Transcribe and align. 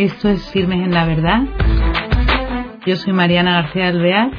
Esto 0.00 0.30
es 0.30 0.50
Firmes 0.50 0.82
en 0.82 0.94
la 0.94 1.04
Verdad. 1.04 1.42
Yo 2.86 2.96
soy 2.96 3.12
Mariana 3.12 3.60
García 3.60 3.88
Alvear. 3.88 4.30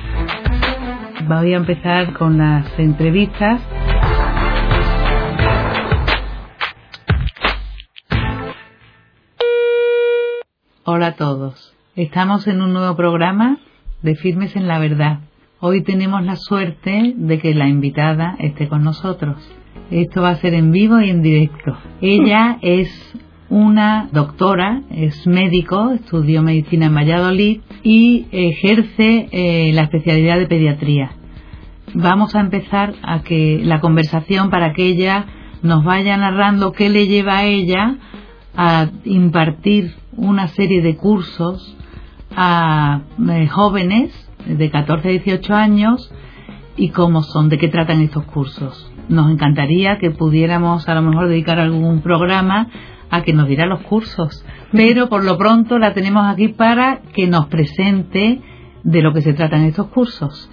Voy 1.27 1.53
a 1.53 1.57
empezar 1.57 2.13
con 2.13 2.39
las 2.39 2.65
entrevistas. 2.79 3.61
Hola 10.83 11.05
a 11.05 11.15
todos. 11.15 11.75
Estamos 11.95 12.47
en 12.47 12.63
un 12.63 12.73
nuevo 12.73 12.95
programa 12.95 13.59
de 14.01 14.15
Firmes 14.15 14.55
en 14.55 14.67
la 14.67 14.79
Verdad. 14.79 15.19
Hoy 15.59 15.83
tenemos 15.83 16.25
la 16.25 16.37
suerte 16.37 17.13
de 17.15 17.37
que 17.37 17.53
la 17.53 17.67
invitada 17.67 18.35
esté 18.39 18.67
con 18.67 18.83
nosotros. 18.83 19.37
Esto 19.91 20.23
va 20.23 20.29
a 20.29 20.35
ser 20.37 20.55
en 20.55 20.71
vivo 20.71 20.99
y 21.01 21.11
en 21.11 21.21
directo. 21.21 21.77
Ella 22.01 22.57
es 22.63 22.89
una 23.51 24.07
doctora, 24.13 24.81
es 24.89 25.27
médico, 25.27 25.91
estudió 25.91 26.41
medicina 26.41 26.85
en 26.85 26.95
Valladolid 26.95 27.59
y 27.83 28.25
ejerce 28.31 29.27
eh, 29.29 29.71
la 29.73 29.83
especialidad 29.83 30.39
de 30.39 30.47
pediatría. 30.47 31.11
Vamos 31.93 32.33
a 32.33 32.39
empezar 32.39 32.93
a 33.03 33.23
que 33.23 33.59
la 33.61 33.81
conversación 33.81 34.49
para 34.49 34.71
que 34.71 34.85
ella 34.85 35.25
nos 35.63 35.83
vaya 35.83 36.15
narrando 36.15 36.71
qué 36.71 36.89
le 36.89 37.07
lleva 37.07 37.39
a 37.39 37.43
ella 37.43 37.97
a 38.55 38.87
impartir 39.03 39.95
una 40.15 40.47
serie 40.47 40.81
de 40.81 40.95
cursos 40.95 41.75
a 42.33 43.01
eh, 43.29 43.47
jóvenes 43.47 44.13
de 44.47 44.71
14 44.71 45.09
a 45.09 45.11
18 45.11 45.53
años 45.53 46.09
y 46.77 46.89
cómo 46.89 47.21
son, 47.21 47.49
de 47.49 47.57
qué 47.57 47.67
tratan 47.67 48.01
estos 48.01 48.23
cursos. 48.23 48.89
Nos 49.09 49.29
encantaría 49.29 49.97
que 49.97 50.11
pudiéramos 50.11 50.87
a 50.87 50.95
lo 50.95 51.01
mejor 51.01 51.27
dedicar 51.27 51.59
algún 51.59 51.99
programa 51.99 52.69
a 53.11 53.21
que 53.23 53.33
nos 53.33 53.47
diera 53.47 53.67
los 53.67 53.81
cursos. 53.81 54.43
Pero 54.71 55.09
por 55.09 55.23
lo 55.23 55.37
pronto 55.37 55.77
la 55.77 55.93
tenemos 55.93 56.25
aquí 56.25 56.47
para 56.47 57.01
que 57.13 57.27
nos 57.27 57.47
presente 57.47 58.39
de 58.83 59.01
lo 59.01 59.13
que 59.13 59.21
se 59.21 59.33
tratan 59.33 59.65
estos 59.65 59.87
cursos. 59.87 60.49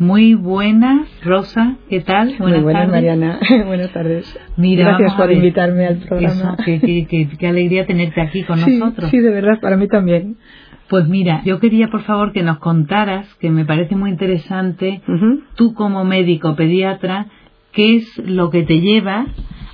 Muy 0.00 0.34
buenas, 0.34 1.08
Rosa, 1.22 1.76
¿qué 1.88 2.00
tal? 2.00 2.34
Buenas 2.38 2.62
Muy 2.62 2.72
buenas, 2.72 2.88
Mariana. 2.88 3.38
buenas 3.66 3.92
tardes. 3.92 4.38
Mira, 4.56 4.96
Gracias 4.96 5.14
por 5.14 5.30
invitarme 5.30 5.86
al 5.86 5.98
programa. 5.98 6.56
qué, 6.64 7.46
alegría 7.46 7.86
tenerte 7.86 8.20
aquí 8.20 8.42
con 8.42 8.60
nosotros. 8.60 9.10
Sí, 9.10 9.18
de 9.18 9.30
verdad, 9.30 9.60
para 9.60 9.76
mí 9.76 9.88
también. 9.88 10.36
Pues 10.88 11.06
mira, 11.06 11.42
yo 11.44 11.60
quería 11.60 11.88
por 11.88 12.02
favor 12.02 12.32
que 12.32 12.42
nos 12.42 12.58
contaras, 12.58 13.32
que 13.36 13.50
me 13.50 13.64
parece 13.64 13.94
muy 13.94 14.10
interesante, 14.10 15.02
tú 15.54 15.74
como 15.74 16.04
médico 16.04 16.56
pediatra, 16.56 17.26
qué 17.70 17.96
es 17.96 18.18
lo 18.24 18.50
que 18.50 18.64
te 18.64 18.80
lleva 18.80 19.26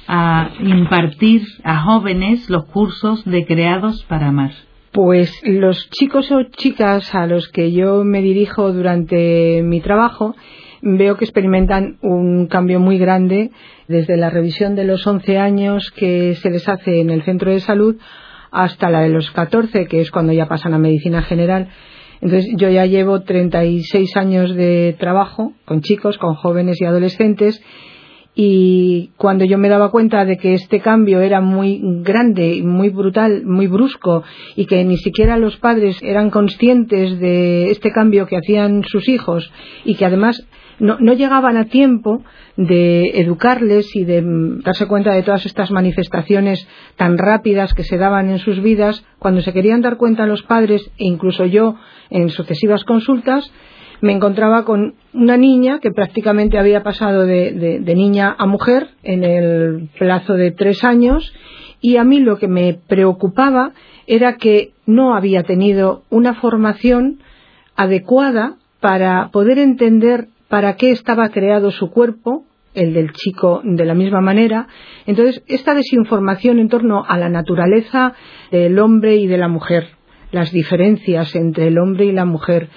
a 0.08 0.50
impartir 0.60 1.42
a 1.64 1.82
jóvenes 1.82 2.48
los 2.48 2.66
cursos 2.66 3.24
de 3.24 3.44
Creados 3.44 4.04
para 4.04 4.28
Amar? 4.28 4.52
Pues 4.92 5.30
los 5.44 5.90
chicos 5.90 6.30
o 6.32 6.42
chicas 6.44 7.14
a 7.14 7.26
los 7.26 7.48
que 7.48 7.72
yo 7.72 8.02
me 8.04 8.22
dirijo 8.22 8.72
durante 8.72 9.62
mi 9.62 9.80
trabajo 9.80 10.34
veo 10.80 11.16
que 11.16 11.24
experimentan 11.24 11.98
un 12.02 12.46
cambio 12.46 12.80
muy 12.80 12.98
grande 12.98 13.50
desde 13.88 14.16
la 14.16 14.30
revisión 14.30 14.74
de 14.74 14.84
los 14.84 15.06
11 15.06 15.38
años 15.38 15.90
que 15.90 16.34
se 16.34 16.50
les 16.50 16.68
hace 16.68 17.00
en 17.00 17.10
el 17.10 17.22
centro 17.24 17.50
de 17.50 17.60
salud 17.60 17.96
hasta 18.50 18.88
la 18.88 19.00
de 19.00 19.10
los 19.10 19.30
14, 19.32 19.86
que 19.86 20.00
es 20.00 20.10
cuando 20.10 20.32
ya 20.32 20.46
pasan 20.46 20.72
a 20.74 20.78
medicina 20.78 21.22
general. 21.22 21.68
Entonces 22.20 22.50
yo 22.56 22.70
ya 22.70 22.86
llevo 22.86 23.22
36 23.22 24.16
años 24.16 24.54
de 24.54 24.96
trabajo 24.98 25.52
con 25.64 25.82
chicos, 25.82 26.16
con 26.16 26.34
jóvenes 26.34 26.80
y 26.80 26.86
adolescentes 26.86 27.62
y 28.38 29.12
cuando 29.16 29.46
yo 29.46 29.56
me 29.56 29.70
daba 29.70 29.90
cuenta 29.90 30.26
de 30.26 30.36
que 30.36 30.52
este 30.52 30.80
cambio 30.80 31.22
era 31.22 31.40
muy 31.40 31.80
grande, 32.02 32.60
muy 32.62 32.90
brutal, 32.90 33.46
muy 33.46 33.66
brusco 33.66 34.24
y 34.54 34.66
que 34.66 34.84
ni 34.84 34.98
siquiera 34.98 35.38
los 35.38 35.56
padres 35.56 36.02
eran 36.02 36.28
conscientes 36.28 37.19
de 37.19 37.70
este 37.70 37.91
cambio 37.92 38.26
que 38.26 38.36
hacían 38.36 38.84
sus 38.84 39.08
hijos 39.08 39.50
y 39.86 39.94
que 39.94 40.04
además 40.04 40.46
no, 40.78 40.98
llegaban 41.14 41.56
a 41.56 41.64
tiempo 41.64 42.22
de 42.58 43.20
educarles 43.20 43.96
y 43.96 44.04
de 44.04 44.22
darse 44.62 44.86
cuenta 44.86 45.14
de 45.14 45.22
todas 45.22 45.46
estas 45.46 45.70
manifestaciones 45.70 46.69
tan 46.96 47.16
rápidas 47.16 47.72
que 47.72 47.84
se 47.84 47.96
daban 47.96 48.28
en 48.28 48.38
sus 48.38 48.62
vidas, 48.62 49.02
cuando 49.19 49.41
se 49.41 49.54
querían 49.54 49.80
dar 49.80 49.96
cuenta 49.96 50.26
los 50.26 50.42
padres 50.42 50.91
e 50.98 51.06
incluso 51.06 51.46
yo 51.46 51.76
en 52.10 52.28
sucesivas 52.28 52.84
consultas, 52.84 53.50
me 54.00 54.12
encontraba 54.12 54.64
con 54.64 54.94
una 55.12 55.36
niña 55.36 55.78
que 55.80 55.90
prácticamente 55.90 56.58
había 56.58 56.82
pasado 56.82 57.26
de, 57.26 57.80
niña 57.94 58.34
a 58.38 58.46
mujer 58.46 58.88
en 59.02 59.24
el 59.24 59.88
plazo 59.98 60.34
de 60.34 60.50
tres 60.50 60.84
años 60.84 61.32
y 61.80 61.96
a 61.96 62.04
mí 62.04 62.20
lo 62.20 62.38
que 62.38 62.48
me 62.48 62.78
preocupaba 62.86 63.72
era 64.06 64.36
que 64.36 64.72
no 64.86 65.14
había 65.14 65.42
tenido 65.42 66.02
una 66.10 66.34
formación 66.34 67.20
adecuada 67.74 68.56
para 68.80 69.30
poder 69.30 69.58
entender 69.58 70.28
para 70.48 70.76
qué 70.76 70.90
estaba 70.90 71.28
creado 71.30 71.70
su 71.70 71.90
cuerpo, 71.90 72.44
el 72.74 72.92
del 72.92 73.12
chico 73.12 73.62
de 73.64 73.84
la 73.84 73.94
misma 73.94 74.20
manera. 74.20 74.68
Entonces, 75.06 75.42
esta 75.48 75.74
desinformación 75.74 76.58
en 76.58 76.68
torno 76.68 77.04
a 77.04 77.18
la 77.18 77.28
naturaleza 77.28 78.14
del 78.50 78.78
hombre 78.78 79.16
y 79.16 79.26
de 79.26 79.38
la 79.38 79.48
mujer, 79.48 79.88
las 80.30 80.52
diferencias 80.52 81.34
entre 81.34 81.68
el 81.68 81.78
hombre 81.78 82.04
y 82.04 82.12
la 82.12 82.24
mujer, 82.24 82.68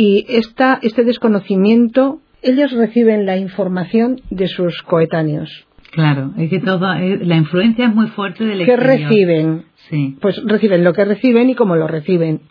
y 0.00 0.26
este 0.28 1.02
desconocimiento, 1.02 2.20
ellos 2.40 2.70
reciben 2.70 3.26
la 3.26 3.36
información 3.36 4.20
de 4.30 4.46
sus 4.46 4.82
coetáneos. 4.82 5.66
Claro, 5.90 6.34
es 6.38 6.50
que 6.50 6.60
todo, 6.60 6.92
eh, 6.94 7.18
la 7.20 7.34
influencia 7.34 7.86
es 7.86 7.94
muy 7.96 8.06
fuerte 8.06 8.44
del 8.44 8.64
¿Qué 8.64 8.76
reciben? 8.76 9.64
Sí. 9.90 10.16
Pues 10.20 10.40
reciben 10.44 10.84
lo 10.84 10.92
que 10.92 11.04
reciben 11.04 11.50
y 11.50 11.56
cómo 11.56 11.74
lo 11.74 11.88
reciben. 11.88 12.42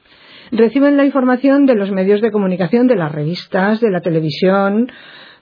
Reciben 0.51 0.97
la 0.97 1.05
información 1.05 1.65
de 1.65 1.75
los 1.75 1.89
medios 1.89 2.19
de 2.19 2.31
comunicación, 2.31 2.85
de 2.85 2.97
las 2.97 3.13
revistas, 3.13 3.79
de 3.79 3.91
la 3.91 4.01
televisión. 4.01 4.91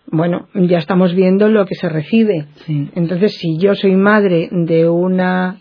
Bueno, 0.05 0.47
ya 0.53 0.77
estamos 0.77 1.15
viendo 1.15 1.49
lo 1.49 1.65
que 1.65 1.73
se 1.73 1.89
recibe. 1.89 2.45
Sí. 2.67 2.87
Entonces, 2.93 3.35
si 3.37 3.57
yo 3.57 3.73
soy 3.73 3.95
madre 3.95 4.49
de 4.51 4.87
una 4.87 5.57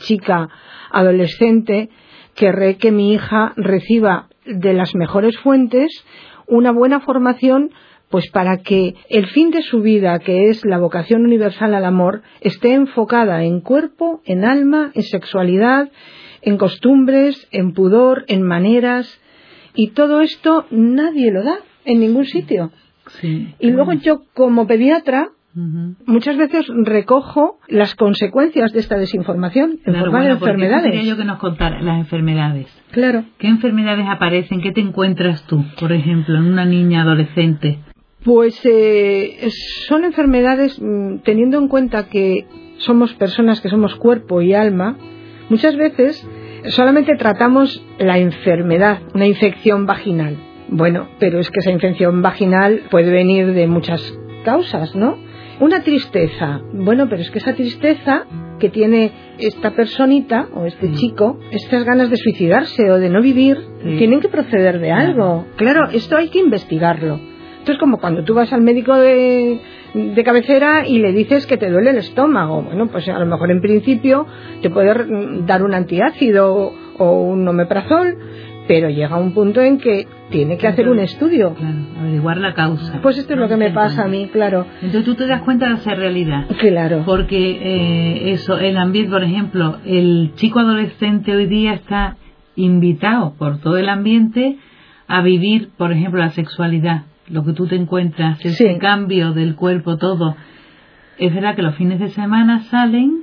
chica 0.00 0.50
adolescente, 0.90 1.88
querré 2.34 2.76
que 2.76 2.92
mi 2.92 3.14
hija 3.14 3.54
reciba 3.56 4.27
de 4.48 4.72
las 4.72 4.94
mejores 4.94 5.38
fuentes 5.38 6.04
una 6.46 6.72
buena 6.72 7.00
formación 7.00 7.70
pues 8.10 8.30
para 8.30 8.58
que 8.58 8.94
el 9.10 9.26
fin 9.26 9.50
de 9.50 9.60
su 9.60 9.82
vida, 9.82 10.18
que 10.18 10.48
es 10.48 10.64
la 10.64 10.78
vocación 10.78 11.26
universal 11.26 11.74
al 11.74 11.84
amor, 11.84 12.22
esté 12.40 12.72
enfocada 12.72 13.44
en 13.44 13.60
cuerpo, 13.60 14.22
en 14.24 14.46
alma, 14.46 14.92
en 14.94 15.02
sexualidad, 15.02 15.90
en 16.40 16.56
costumbres, 16.56 17.46
en 17.50 17.74
pudor, 17.74 18.24
en 18.28 18.42
maneras, 18.42 19.20
y 19.74 19.90
todo 19.90 20.22
esto 20.22 20.64
nadie 20.70 21.30
lo 21.30 21.44
da 21.44 21.58
en 21.84 22.00
ningún 22.00 22.24
sitio. 22.24 22.72
Y 23.58 23.70
luego 23.70 23.92
yo 23.92 24.22
como 24.32 24.66
pediatra 24.66 25.30
Muchas 26.06 26.36
veces 26.36 26.66
recojo 26.68 27.58
las 27.66 27.96
consecuencias 27.96 28.72
de 28.72 28.78
esta 28.78 28.96
desinformación 28.96 29.80
en 29.84 29.94
forma 29.96 30.22
de 30.22 30.30
enfermedades. 30.30 30.92
Quería 30.92 31.10
yo 31.10 31.16
que 31.16 31.24
nos 31.24 31.38
contara 31.38 31.82
las 31.82 31.98
enfermedades. 31.98 32.68
Claro. 32.90 33.24
¿Qué 33.38 33.48
enfermedades 33.48 34.06
aparecen? 34.08 34.60
¿Qué 34.60 34.72
te 34.72 34.80
encuentras 34.80 35.46
tú, 35.46 35.64
por 35.78 35.92
ejemplo, 35.92 36.36
en 36.36 36.44
una 36.44 36.64
niña 36.64 37.02
adolescente? 37.02 37.78
Pues 38.24 38.60
eh, 38.64 39.48
son 39.86 40.04
enfermedades, 40.04 40.80
mm, 40.80 41.18
teniendo 41.18 41.58
en 41.58 41.68
cuenta 41.68 42.08
que 42.08 42.46
somos 42.78 43.12
personas 43.14 43.60
que 43.60 43.68
somos 43.68 43.94
cuerpo 43.96 44.40
y 44.40 44.54
alma, 44.54 44.96
muchas 45.48 45.76
veces 45.76 46.26
solamente 46.68 47.14
tratamos 47.16 47.84
la 47.98 48.18
enfermedad, 48.18 49.00
una 49.14 49.26
infección 49.26 49.86
vaginal. 49.86 50.36
Bueno, 50.68 51.08
pero 51.18 51.38
es 51.38 51.50
que 51.50 51.60
esa 51.60 51.70
infección 51.70 52.22
vaginal 52.22 52.82
puede 52.90 53.10
venir 53.10 53.52
de 53.52 53.66
muchas 53.66 54.02
causas, 54.44 54.94
¿no? 54.94 55.16
Una 55.60 55.82
tristeza. 55.82 56.60
Bueno, 56.72 57.08
pero 57.08 57.22
es 57.22 57.30
que 57.30 57.38
esa 57.38 57.54
tristeza 57.54 58.26
que 58.60 58.68
tiene 58.68 59.12
esta 59.38 59.72
personita 59.72 60.48
o 60.54 60.66
este 60.66 60.88
mm. 60.88 60.94
chico, 60.94 61.38
estas 61.50 61.84
ganas 61.84 62.10
de 62.10 62.16
suicidarse 62.16 62.90
o 62.90 62.98
de 62.98 63.08
no 63.08 63.20
vivir, 63.20 63.58
tienen 63.98 64.20
que 64.20 64.28
proceder 64.28 64.78
de 64.80 64.92
algo. 64.92 65.46
Claro, 65.56 65.88
esto 65.92 66.16
hay 66.16 66.28
que 66.28 66.40
investigarlo. 66.40 67.20
Esto 67.58 67.72
es 67.72 67.78
como 67.78 67.98
cuando 67.98 68.24
tú 68.24 68.34
vas 68.34 68.52
al 68.52 68.62
médico 68.62 68.94
de, 68.94 69.60
de 69.94 70.24
cabecera 70.24 70.86
y 70.86 70.98
le 70.98 71.12
dices 71.12 71.46
que 71.46 71.56
te 71.56 71.70
duele 71.70 71.90
el 71.90 71.98
estómago. 71.98 72.62
Bueno, 72.62 72.86
pues 72.86 73.08
a 73.08 73.18
lo 73.18 73.26
mejor 73.26 73.50
en 73.50 73.60
principio 73.60 74.26
te 74.62 74.70
puede 74.70 74.94
dar 75.46 75.62
un 75.62 75.74
antiácido 75.74 76.72
o 76.98 77.22
un 77.22 77.46
omeprazol, 77.46 78.16
pero 78.68 78.90
llega 78.90 79.16
un 79.16 79.32
punto 79.32 79.62
en 79.62 79.78
que 79.78 80.06
tiene 80.30 80.58
que 80.58 80.68
hacer 80.68 80.88
un 80.88 80.98
estudio. 80.98 81.54
Claro, 81.54 81.78
averiguar 81.98 82.36
la 82.36 82.52
causa. 82.52 83.00
Pues 83.00 83.16
esto 83.16 83.32
es 83.32 83.38
lo 83.40 83.48
que 83.48 83.56
me 83.56 83.70
pasa 83.70 84.04
a 84.04 84.08
mí, 84.08 84.28
claro. 84.30 84.66
Entonces 84.82 85.04
tú 85.06 85.14
te 85.14 85.26
das 85.26 85.40
cuenta 85.42 85.70
de 85.70 85.76
esa 85.76 85.94
realidad. 85.94 86.46
Claro. 86.60 87.02
Porque 87.06 87.50
eh, 87.62 88.32
eso, 88.32 88.58
el 88.58 88.76
ambiente, 88.76 89.10
por 89.10 89.24
ejemplo, 89.24 89.78
el 89.86 90.32
chico 90.34 90.60
adolescente 90.60 91.34
hoy 91.34 91.46
día 91.46 91.72
está 91.72 92.18
invitado 92.56 93.34
por 93.38 93.58
todo 93.58 93.78
el 93.78 93.88
ambiente 93.88 94.58
a 95.06 95.22
vivir, 95.22 95.70
por 95.78 95.90
ejemplo, 95.90 96.20
la 96.20 96.28
sexualidad, 96.30 97.04
lo 97.30 97.44
que 97.44 97.54
tú 97.54 97.66
te 97.66 97.76
encuentras, 97.76 98.44
ese 98.44 98.76
cambio 98.76 99.32
del 99.32 99.54
cuerpo, 99.54 99.96
todo. 99.96 100.36
Es 101.16 101.34
verdad 101.34 101.56
que 101.56 101.62
los 101.62 101.74
fines 101.76 102.00
de 102.00 102.08
semana 102.08 102.60
salen, 102.64 103.22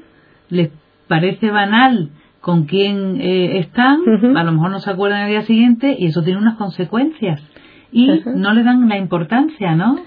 les 0.49 0.71
parece 1.07 1.51
banal 1.51 2.09
con 2.45 2.65
quién 2.65 3.19
eh, 3.21 3.57
están, 3.57 4.01
a 4.37 4.43
lo 4.43 4.51
mejor 4.51 4.69
no 4.69 4.79
se 4.79 4.91
acuerdan 4.91 5.23
al 5.23 5.29
día 5.29 5.41
siguiente 5.41 5.95
y 5.97 6.05
eso 6.05 6.21
tiene 6.21 6.39
unas 6.39 6.57
consecuencias. 6.57 7.41
Y 7.91 8.21
no 8.35 8.53
le 8.53 8.61
dan 8.61 8.87
la 8.87 8.99
importancia, 8.99 9.73
¿no? 9.73 9.99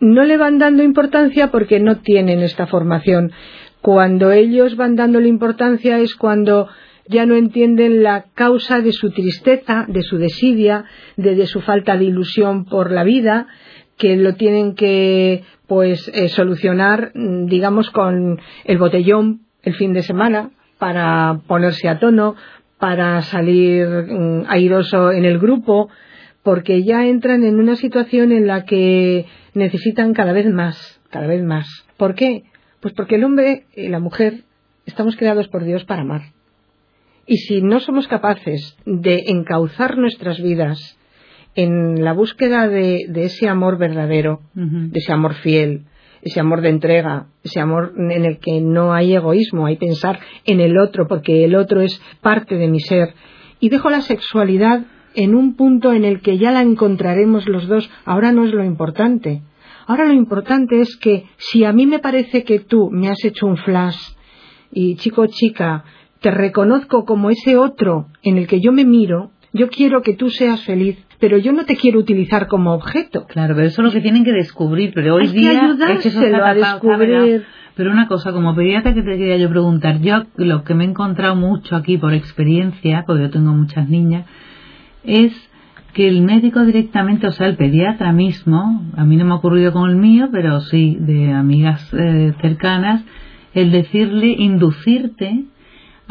No 0.00 0.22
le 0.22 0.36
van 0.36 0.60
dando 0.60 0.84
importancia 0.84 1.50
porque 1.50 1.80
no 1.80 1.96
tienen 1.96 2.42
esta 2.42 2.68
formación. 2.68 3.32
Cuando 3.80 4.30
ellos 4.30 4.76
van 4.76 4.94
dándole 4.94 5.26
importancia 5.26 5.98
es 5.98 6.14
cuando 6.14 6.68
ya 7.08 7.26
no 7.26 7.34
entienden 7.34 8.04
la 8.04 8.26
causa 8.34 8.80
de 8.80 8.92
su 8.92 9.10
tristeza, 9.10 9.84
de 9.88 10.02
su 10.02 10.16
desidia, 10.16 10.84
de, 11.16 11.44
su 11.48 11.60
falta 11.60 11.96
de 11.96 12.04
ilusión 12.04 12.66
por 12.66 12.92
la 12.92 13.02
vida, 13.02 13.48
que 13.98 14.14
lo 14.16 14.36
tienen 14.36 14.76
que 14.76 15.42
pues 15.66 16.06
eh, 16.14 16.28
solucionar, 16.28 17.10
mm, 17.16 17.46
digamos, 17.46 17.90
con 17.90 18.38
el 18.62 18.78
botellón 18.78 19.40
el 19.64 19.74
fin 19.74 19.92
de 19.92 20.04
semana 20.04 20.50
para 20.80 21.42
ponerse 21.46 21.88
a 21.88 22.00
tono, 22.00 22.34
para 22.78 23.20
salir 23.22 23.86
mm, 23.86 24.46
airoso 24.48 25.12
en 25.12 25.24
el 25.24 25.38
grupo, 25.38 25.90
porque 26.42 26.82
ya 26.82 27.06
entran 27.06 27.44
en 27.44 27.60
una 27.60 27.76
situación 27.76 28.32
en 28.32 28.46
la 28.46 28.64
que 28.64 29.26
necesitan 29.54 30.14
cada 30.14 30.32
vez 30.32 30.50
más, 30.50 31.00
cada 31.10 31.26
vez 31.26 31.44
más. 31.44 31.68
¿Por 31.98 32.14
qué? 32.14 32.44
Pues 32.80 32.94
porque 32.94 33.16
el 33.16 33.24
hombre 33.24 33.66
y 33.76 33.88
la 33.88 34.00
mujer 34.00 34.44
estamos 34.86 35.16
creados 35.16 35.48
por 35.48 35.64
Dios 35.64 35.84
para 35.84 36.02
amar. 36.02 36.22
Y 37.26 37.36
si 37.36 37.60
no 37.60 37.78
somos 37.78 38.08
capaces 38.08 38.76
de 38.86 39.24
encauzar 39.26 39.98
nuestras 39.98 40.42
vidas 40.42 40.98
en 41.54 42.02
la 42.02 42.14
búsqueda 42.14 42.68
de, 42.68 43.06
ese 43.14 43.48
amor 43.48 43.76
verdadero, 43.76 44.40
de 44.54 44.98
ese 44.98 45.12
amor 45.12 45.34
fiel, 45.34 45.84
ese 46.22 46.40
amor 46.40 46.60
de 46.60 46.70
entrega, 46.70 47.26
ese 47.42 47.60
amor 47.60 47.94
en 47.96 48.24
el 48.24 48.38
que 48.38 48.60
no 48.60 48.92
hay 48.92 49.14
egoísmo, 49.14 49.66
hay 49.66 49.76
pensar 49.76 50.20
en 50.44 50.60
el 50.60 50.78
otro, 50.78 51.06
porque 51.06 51.44
el 51.44 51.54
otro 51.54 51.80
es 51.80 52.00
parte 52.20 52.56
de 52.56 52.68
mi 52.68 52.80
ser, 52.80 53.14
y 53.58 53.68
dejo 53.68 53.90
la 53.90 54.02
sexualidad 54.02 54.82
en 55.14 55.34
un 55.34 55.56
punto 55.56 55.92
en 55.92 56.04
el 56.04 56.20
que 56.20 56.38
ya 56.38 56.50
la 56.50 56.62
encontraremos 56.62 57.48
los 57.48 57.66
dos, 57.68 57.90
ahora 58.04 58.32
no 58.32 58.44
es 58.44 58.52
lo 58.52 58.64
importante. 58.64 59.42
Ahora 59.86 60.04
lo 60.04 60.12
importante 60.12 60.80
es 60.80 60.96
que 60.96 61.24
si 61.36 61.64
a 61.64 61.72
mí 61.72 61.86
me 61.86 61.98
parece 61.98 62.44
que 62.44 62.60
tú 62.60 62.90
me 62.90 63.08
has 63.08 63.24
hecho 63.24 63.46
un 63.46 63.56
flash 63.56 63.98
y 64.72 64.94
chico 64.96 65.26
chica 65.26 65.84
te 66.20 66.30
reconozco 66.30 67.04
como 67.04 67.30
ese 67.30 67.56
otro 67.56 68.06
en 68.22 68.36
el 68.36 68.46
que 68.46 68.60
yo 68.60 68.72
me 68.72 68.84
miro, 68.84 69.30
yo 69.52 69.68
quiero 69.68 70.02
que 70.02 70.14
tú 70.14 70.30
seas 70.30 70.64
feliz, 70.64 70.98
pero 71.20 71.36
yo 71.36 71.52
no 71.52 71.66
te 71.66 71.76
quiero 71.76 72.00
utilizar 72.00 72.48
como 72.48 72.72
objeto. 72.72 73.26
Claro, 73.26 73.54
pero 73.54 73.66
eso 73.66 73.82
es 73.82 73.86
lo 73.86 73.92
que 73.92 74.00
tienen 74.00 74.24
que 74.24 74.32
descubrir, 74.32 74.92
pero 74.94 75.16
hoy 75.16 75.28
día 75.28 75.76
es 75.90 76.06
eso 76.06 76.20
a 76.20 76.54
descubrir. 76.54 77.44
Pero 77.76 77.92
una 77.92 78.08
cosa, 78.08 78.32
como 78.32 78.54
pediatra 78.54 78.94
que 78.94 79.02
te 79.02 79.16
quería 79.16 79.36
yo 79.36 79.48
preguntar, 79.48 80.00
yo 80.00 80.24
lo 80.36 80.64
que 80.64 80.74
me 80.74 80.84
he 80.84 80.88
encontrado 80.88 81.36
mucho 81.36 81.76
aquí 81.76 81.98
por 81.98 82.14
experiencia, 82.14 83.04
porque 83.06 83.22
yo 83.24 83.30
tengo 83.30 83.52
muchas 83.52 83.88
niñas, 83.88 84.26
es 85.04 85.32
que 85.92 86.08
el 86.08 86.22
médico 86.22 86.64
directamente, 86.64 87.26
o 87.26 87.32
sea, 87.32 87.46
el 87.46 87.56
pediatra 87.56 88.12
mismo, 88.12 88.82
a 88.96 89.04
mí 89.04 89.16
no 89.16 89.24
me 89.24 89.32
ha 89.32 89.36
ocurrido 89.36 89.72
con 89.72 89.90
el 89.90 89.96
mío, 89.96 90.28
pero 90.32 90.60
sí 90.60 90.96
de 91.00 91.32
amigas 91.32 91.92
eh, 91.92 92.32
cercanas, 92.40 93.02
el 93.54 93.72
decirle, 93.72 94.28
inducirte 94.38 95.44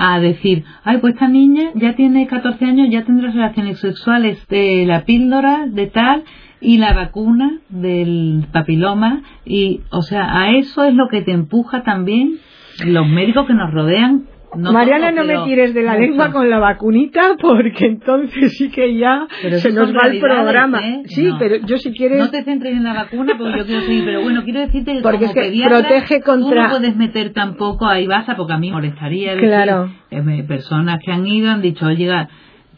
a 0.01 0.17
decir, 0.21 0.63
ay, 0.85 0.99
pues 0.99 1.13
esta 1.13 1.27
niña 1.27 1.71
ya 1.75 1.93
tiene 1.93 2.25
14 2.25 2.63
años, 2.63 2.87
ya 2.89 3.03
tendrá 3.03 3.31
relaciones 3.31 3.79
sexuales 3.79 4.47
de 4.47 4.85
la 4.85 5.03
píldora, 5.03 5.67
de 5.67 5.87
tal, 5.87 6.23
y 6.61 6.77
la 6.77 6.93
vacuna 6.93 7.59
del 7.67 8.45
papiloma, 8.53 9.23
y, 9.45 9.81
o 9.91 10.01
sea, 10.01 10.39
a 10.39 10.51
eso 10.51 10.85
es 10.85 10.93
lo 10.93 11.09
que 11.09 11.21
te 11.21 11.33
empuja 11.33 11.83
también 11.83 12.37
los 12.85 13.07
médicos 13.09 13.45
que 13.45 13.53
nos 13.53 13.73
rodean 13.73 14.23
Mariana, 14.55 15.11
no 15.11 15.23
me 15.23 15.37
tires 15.45 15.73
de 15.73 15.83
la 15.83 15.95
lengua 15.95 16.31
con 16.31 16.49
la 16.49 16.59
vacunita 16.59 17.35
porque 17.41 17.85
entonces 17.85 18.57
sí 18.57 18.69
que 18.69 18.97
ya 18.97 19.27
se 19.57 19.71
nos 19.71 19.93
va 19.93 20.07
el 20.07 20.19
programa. 20.19 20.79
¿eh? 20.79 21.03
Sí, 21.05 21.29
pero 21.37 21.57
yo 21.57 21.77
si 21.77 21.91
quieres... 21.91 22.19
No 22.19 22.29
te 22.29 22.43
centres 22.43 22.75
en 22.75 22.83
la 22.83 22.93
vacuna 22.93 23.35
porque 23.37 23.59
yo 23.59 23.65
quiero 23.65 23.81
seguir, 23.81 24.05
pero 24.05 24.21
bueno, 24.21 24.43
quiero 24.43 24.61
decirte 24.61 24.93
que 24.93 25.01
porque 25.01 25.27
como 25.27 25.41
es 25.41 25.51
que 25.51 25.67
protege 25.67 26.21
contra... 26.21 26.63
no 26.63 26.69
puedes 26.69 26.95
meter 26.95 27.33
tampoco 27.33 27.87
ahí 27.87 28.07
vas 28.07 28.25
porque 28.35 28.53
a 28.53 28.57
mí 28.57 28.71
molestaría 28.71 29.37
claro. 29.37 29.91
Eh, 30.11 30.43
personas 30.47 30.99
que 31.03 31.11
han 31.11 31.25
ido 31.27 31.51
han 31.51 31.61
dicho, 31.61 31.85
oye, 31.85 32.09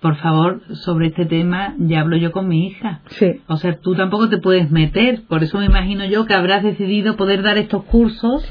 por 0.02 0.16
favor, 0.16 0.62
sobre 0.74 1.08
este 1.08 1.26
tema 1.26 1.76
ya 1.78 2.02
hablo 2.02 2.18
yo 2.18 2.32
con 2.32 2.48
mi 2.48 2.68
hija. 2.68 3.02
Sí. 3.08 3.28
O 3.48 3.58
sea, 3.58 3.78
tú 3.78 3.96
tampoco 3.96 4.30
te 4.30 4.40
puedes 4.40 4.72
meter, 4.72 5.22
por 5.28 5.44
eso 5.44 5.60
me 5.60 5.66
imagino 5.66 6.06
yo 6.06 6.26
que 6.26 6.34
habrás 6.34 6.64
decidido 6.64 7.16
poder 7.16 7.44
dar 7.44 7.58
estos 7.58 7.84
cursos 7.84 8.44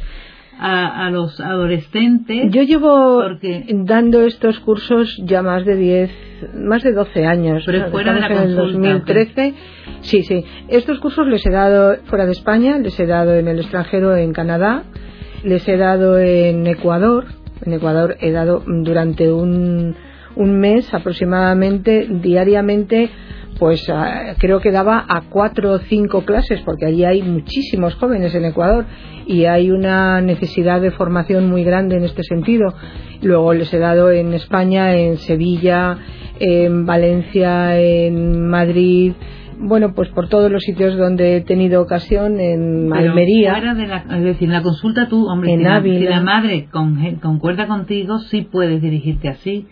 a, 0.61 1.11
los 1.11 1.41
adolescentes. 1.41 2.51
Yo 2.51 2.63
llevo 2.63 3.23
dando 3.71 4.21
estos 4.23 4.61
cursos 4.61 5.17
ya 5.25 5.43
más 5.43 5.65
de 5.65 5.77
10, 5.77 6.11
más 6.57 6.83
de 6.83 6.93
12 6.93 7.27
años. 7.27 7.63
Pero 7.65 7.91
fuera 7.91 8.13
de 8.13 8.21
la 8.21 8.27
en 8.27 8.39
el 8.39 8.57
2013. 8.57 9.55
Sí, 10.03 10.23
sí. 10.23 10.45
Estos 10.69 10.99
cursos 11.01 11.27
les 11.27 11.45
he 11.47 11.51
dado 11.51 11.97
fuera 12.05 12.27
de 12.27 12.33
España, 12.33 12.79
les 12.79 12.99
he 13.01 13.07
dado 13.07 13.35
en 13.35 13.49
el 13.49 13.61
extranjero, 13.61 14.17
en 14.17 14.33
Canadá, 14.33 14.85
les 15.45 15.67
he 15.67 15.77
dado 15.77 16.19
en 16.19 16.67
Ecuador. 16.67 17.27
En 17.65 17.73
Ecuador 17.73 18.17
he 18.21 18.31
dado 18.31 18.63
durante 18.67 19.31
un, 19.33 19.95
un 20.37 20.59
mes 20.59 20.93
aproximadamente, 20.93 22.07
diariamente, 22.09 23.11
pues 23.59 23.89
ah, 23.91 24.35
creo 24.39 24.61
que 24.61 24.71
daba 24.71 25.05
a 25.09 25.23
cuatro 25.29 25.73
o 25.73 25.79
cinco 25.81 26.25
clases, 26.25 26.61
porque 26.63 26.87
allí 26.87 27.05
hay 27.05 27.23
muchísimos 27.23 27.95
jóvenes 27.95 28.35
en 28.35 28.47
Ecuador 28.47 28.87
y 29.27 29.45
hay 29.45 29.71
una 29.71 30.21
necesidad 30.21 30.81
de 30.81 30.91
formación 30.91 31.49
muy 31.49 31.63
grande 31.65 31.97
en 31.97 32.05
este 32.05 32.23
sentido. 32.23 32.73
Luego 33.23 33.53
les 33.53 33.73
he 33.75 33.79
dado 33.79 34.11
en 34.11 34.33
España, 34.33 34.97
en 34.97 35.19
Sevilla, 35.19 35.99
en 36.39 36.87
Valencia, 36.87 37.79
en 37.79 38.49
Madrid, 38.49 39.13
bueno, 39.63 39.93
pues 39.95 40.09
por 40.09 40.29
todos 40.29 40.51
los 40.51 40.63
sitios 40.63 40.97
donde 40.97 41.37
he 41.37 41.41
tenido 41.43 41.83
ocasión, 41.83 42.41
en 42.41 42.91
Almería. 42.93 43.59
es 44.11 44.25
decir, 44.25 44.49
en 44.49 44.55
la 44.55 44.63
consulta 44.63 45.07
tú, 45.09 45.27
hombre, 45.27 45.55
si, 45.55 45.63
la, 45.63 46.21
madre 46.23 46.69
concuerda 47.21 47.67
contigo, 47.67 48.19
sí 48.19 48.49
puedes 48.51 48.81
dirigirte 48.81 49.29
así. 49.29 49.67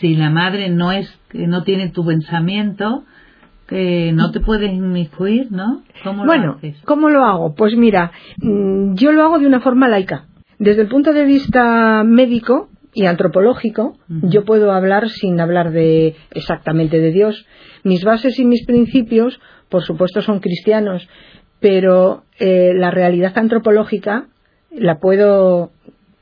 Si 0.00 0.14
la 0.14 0.30
madre 0.30 0.68
no 0.68 0.92
es, 0.92 1.08
no 1.32 1.62
tiene 1.62 1.90
tu 1.90 2.04
pensamiento, 2.04 3.04
que 3.66 4.12
no 4.12 4.30
te 4.30 4.40
puedes 4.40 4.72
inmiscuir, 4.72 5.50
¿no? 5.50 5.82
¿Cómo 6.04 6.24
lo 6.24 6.26
bueno, 6.26 6.60
¿cómo 6.84 7.10
lo 7.10 7.24
hago? 7.24 7.54
Pues 7.54 7.76
mira, 7.76 8.12
mm, 8.38 8.94
yo 8.94 9.12
lo 9.12 9.24
hago 9.24 9.38
de 9.38 9.46
una 9.46 9.60
forma 9.60 9.88
laica. 9.88 10.26
Desde 10.58 10.82
el 10.82 10.88
punto 10.88 11.12
de 11.12 11.24
vista 11.24 12.02
médico 12.04 12.68
y 12.94 13.06
antropológico, 13.06 13.98
yo 14.08 14.44
puedo 14.44 14.72
hablar 14.72 15.10
sin 15.10 15.38
hablar 15.38 15.70
de 15.70 16.16
exactamente 16.30 16.98
de 16.98 17.12
Dios. 17.12 17.46
Mis 17.84 18.04
bases 18.04 18.38
y 18.38 18.44
mis 18.44 18.64
principios, 18.64 19.38
por 19.68 19.82
supuesto, 19.82 20.22
son 20.22 20.40
cristianos, 20.40 21.06
pero 21.60 22.22
eh, 22.38 22.72
la 22.74 22.90
realidad 22.90 23.36
antropológica 23.36 24.28
la 24.70 24.98
puedo 24.98 25.72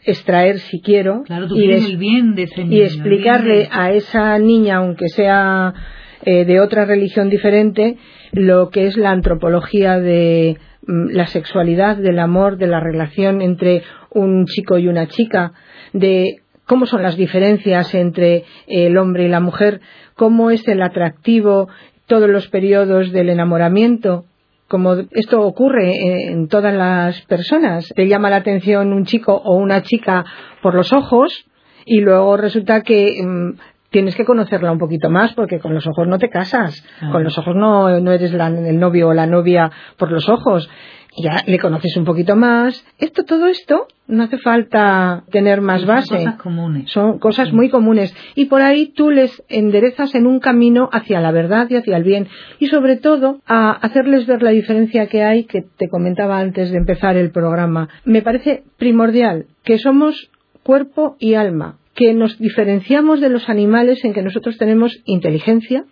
extraer 0.04 0.58
si 0.58 0.80
quiero 0.80 1.24
y, 1.50 1.70
el 1.70 1.96
bien 1.96 2.34
de 2.34 2.48
y 2.68 2.82
explicarle 2.82 3.68
a 3.70 3.92
esa 3.92 4.38
niña, 4.38 4.76
aunque 4.76 5.08
sea 5.08 5.74
eh, 6.24 6.44
de 6.44 6.60
otra 6.60 6.84
religión 6.84 7.30
diferente 7.30 7.96
lo 8.32 8.70
que 8.70 8.86
es 8.86 8.96
la 8.96 9.10
antropología 9.10 9.98
de 9.98 10.58
mm, 10.86 11.10
la 11.10 11.26
sexualidad, 11.26 11.96
del 11.96 12.18
amor, 12.18 12.56
de 12.58 12.66
la 12.66 12.80
relación 12.80 13.40
entre 13.40 13.82
un 14.10 14.46
chico 14.46 14.78
y 14.78 14.88
una 14.88 15.06
chica, 15.06 15.52
de 15.92 16.40
cómo 16.66 16.86
son 16.86 17.02
las 17.02 17.16
diferencias 17.16 17.94
entre 17.94 18.44
el 18.66 18.96
hombre 18.96 19.24
y 19.24 19.28
la 19.28 19.40
mujer, 19.40 19.80
cómo 20.14 20.50
es 20.50 20.66
el 20.68 20.82
atractivo, 20.82 21.68
todos 22.06 22.28
los 22.28 22.48
periodos 22.48 23.12
del 23.12 23.30
enamoramiento, 23.30 24.24
como 24.74 24.94
esto 25.12 25.40
ocurre 25.40 26.32
en 26.32 26.48
todas 26.48 26.74
las 26.74 27.20
personas. 27.26 27.86
Te 27.94 28.08
llama 28.08 28.28
la 28.28 28.38
atención 28.38 28.92
un 28.92 29.04
chico 29.04 29.32
o 29.32 29.54
una 29.54 29.82
chica 29.82 30.24
por 30.62 30.74
los 30.74 30.92
ojos 30.92 31.46
y 31.86 32.00
luego 32.00 32.36
resulta 32.36 32.80
que 32.80 33.22
mm, 33.22 33.52
tienes 33.90 34.16
que 34.16 34.24
conocerla 34.24 34.72
un 34.72 34.80
poquito 34.80 35.10
más 35.10 35.32
porque 35.34 35.60
con 35.60 35.74
los 35.74 35.86
ojos 35.86 36.08
no 36.08 36.18
te 36.18 36.28
casas, 36.28 36.84
con 37.12 37.22
los 37.22 37.38
ojos 37.38 37.54
no, 37.54 37.88
eres 37.88 38.32
el 38.32 38.80
novio 38.80 39.10
o 39.10 39.14
la 39.14 39.28
novia 39.28 39.70
por 39.96 40.10
los 40.10 40.28
ojos. 40.28 40.68
Ya 41.16 41.42
le 41.46 41.58
conoces 41.58 41.96
un 41.96 42.04
poquito 42.04 42.36
más. 42.36 42.84
Esto, 42.98 43.24
todo 43.24 43.46
esto, 43.46 43.86
no 44.06 44.24
hace 44.24 44.38
falta 44.38 45.24
tener 45.30 45.60
más 45.60 45.86
base. 45.86 46.08
Son 46.08 46.18
cosas 46.18 46.36
comunes. 46.36 46.90
Son 46.90 47.18
cosas 47.18 47.52
muy 47.52 47.68
comunes. 47.70 48.14
Y 48.34 48.46
por 48.46 48.62
ahí 48.62 48.86
tú 48.86 49.10
les 49.10 49.42
enderezas 49.48 50.14
en 50.14 50.26
un 50.26 50.40
camino 50.40 50.88
hacia 50.92 51.20
la 51.20 51.30
verdad 51.30 51.68
y 51.70 51.76
hacia 51.76 51.96
el 51.96 52.04
bien. 52.04 52.28
Y 52.58 52.66
sobre 52.66 52.96
todo 52.96 53.40
a 53.46 53.70
hacerles 53.70 54.26
ver 54.26 54.42
la 54.42 54.50
diferencia 54.50 55.06
que 55.06 55.22
hay, 55.22 55.44
que 55.44 55.62
te 55.62 55.88
comentaba 55.88 56.38
antes 56.38 56.70
de 56.70 56.78
empezar 56.78 57.16
el 57.16 57.30
programa. 57.30 57.88
Me 58.04 58.22
parece 58.22 58.64
primordial 58.76 59.46
que 59.62 59.78
somos 59.78 60.30
cuerpo 60.62 61.16
y 61.20 61.34
alma 61.34 61.78
que 61.94 62.12
nos 62.12 62.38
diferenciamos 62.38 63.20
de 63.20 63.28
los 63.28 63.48
animales 63.48 64.04
en 64.04 64.12
que 64.12 64.22
nosotros 64.22 64.58
tenemos 64.58 65.00
inteligencia, 65.04 65.84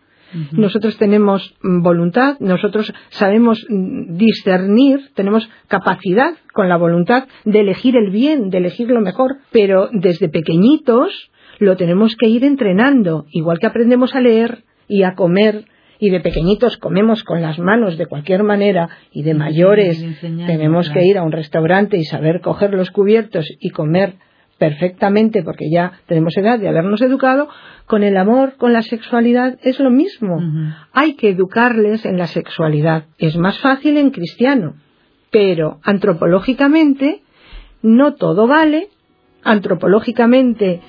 nosotros 0.53 0.97
tenemos 0.99 1.55
mm, 1.63 1.83
voluntad, 1.83 2.37
nosotros 2.41 2.93
sabemos 3.11 3.65
mm, 3.69 4.17
discernir, 4.17 5.11
tenemos 5.15 5.49
capacidad 5.69 6.35
con 6.53 6.69
la 6.69 6.77
voluntad 6.77 7.25
de 7.45 7.61
elegir 7.61 7.97
el 7.97 8.11
bien, 8.11 8.51
de 8.51 8.59
elegir 8.59 8.89
lo 8.89 9.01
mejor, 9.01 9.37
pero 9.51 9.89
desde 9.93 10.29
pequeñitos 10.29 11.31
lo 11.59 11.77
tenemos 11.77 12.17
que 12.17 12.29
ir 12.29 12.45
entrenando, 12.45 13.27
igual 13.31 13.59
que 13.59 13.67
aprendemos 13.67 14.15
a 14.15 14.21
leer 14.21 14.65
y 14.89 15.05
a 15.05 15.15
comer 15.15 15.67
y 16.03 16.11
de 16.11 16.19
pequeñitos 16.19 16.79
comemos 16.79 17.23
con 17.23 17.43
las 17.43 17.61
manos 17.61 17.97
de 17.97 18.07
cualquier 18.07 18.43
manera 18.43 18.89
y 19.13 19.23
de 19.23 19.35
mayores 19.35 20.05
tenemos 20.21 20.91
que 20.91 21.05
ir 21.05 21.17
a 21.17 21.23
un 21.23 21.31
restaurante 21.31 21.97
y 21.97 22.05
saber 22.05 22.41
coger 22.41 22.75
los 22.75 22.91
cubiertos 22.91 23.47
y 23.61 23.71
comer 23.71 24.17
perfectamente 24.63 25.43
porque 25.43 25.69
ya 25.73 25.95
tenemos 26.07 26.37
edad 26.37 26.57
de 26.57 26.69
habernos 26.69 27.03
educado, 27.03 27.49
con 27.85 28.05
el 28.05 28.17
amor, 28.17 28.55
con 28.59 28.73
la 28.73 28.83
sexualidad 28.83 29.59
es 29.65 29.81
lo 29.81 29.91
mismo. 29.91 30.41
Hay 30.93 31.15
que 31.15 31.31
educarles 31.31 32.05
en 32.05 32.17
la 32.17 32.29
sexualidad. 32.29 33.07
Es 33.19 33.37
más 33.37 33.59
fácil 33.59 33.97
en 33.97 34.11
cristiano, 34.11 34.75
pero 35.33 35.81
antropológicamente 35.83 37.23
no 37.83 38.15
todo 38.15 38.47
vale. 38.47 38.91
Antropológicamente 39.43 40.81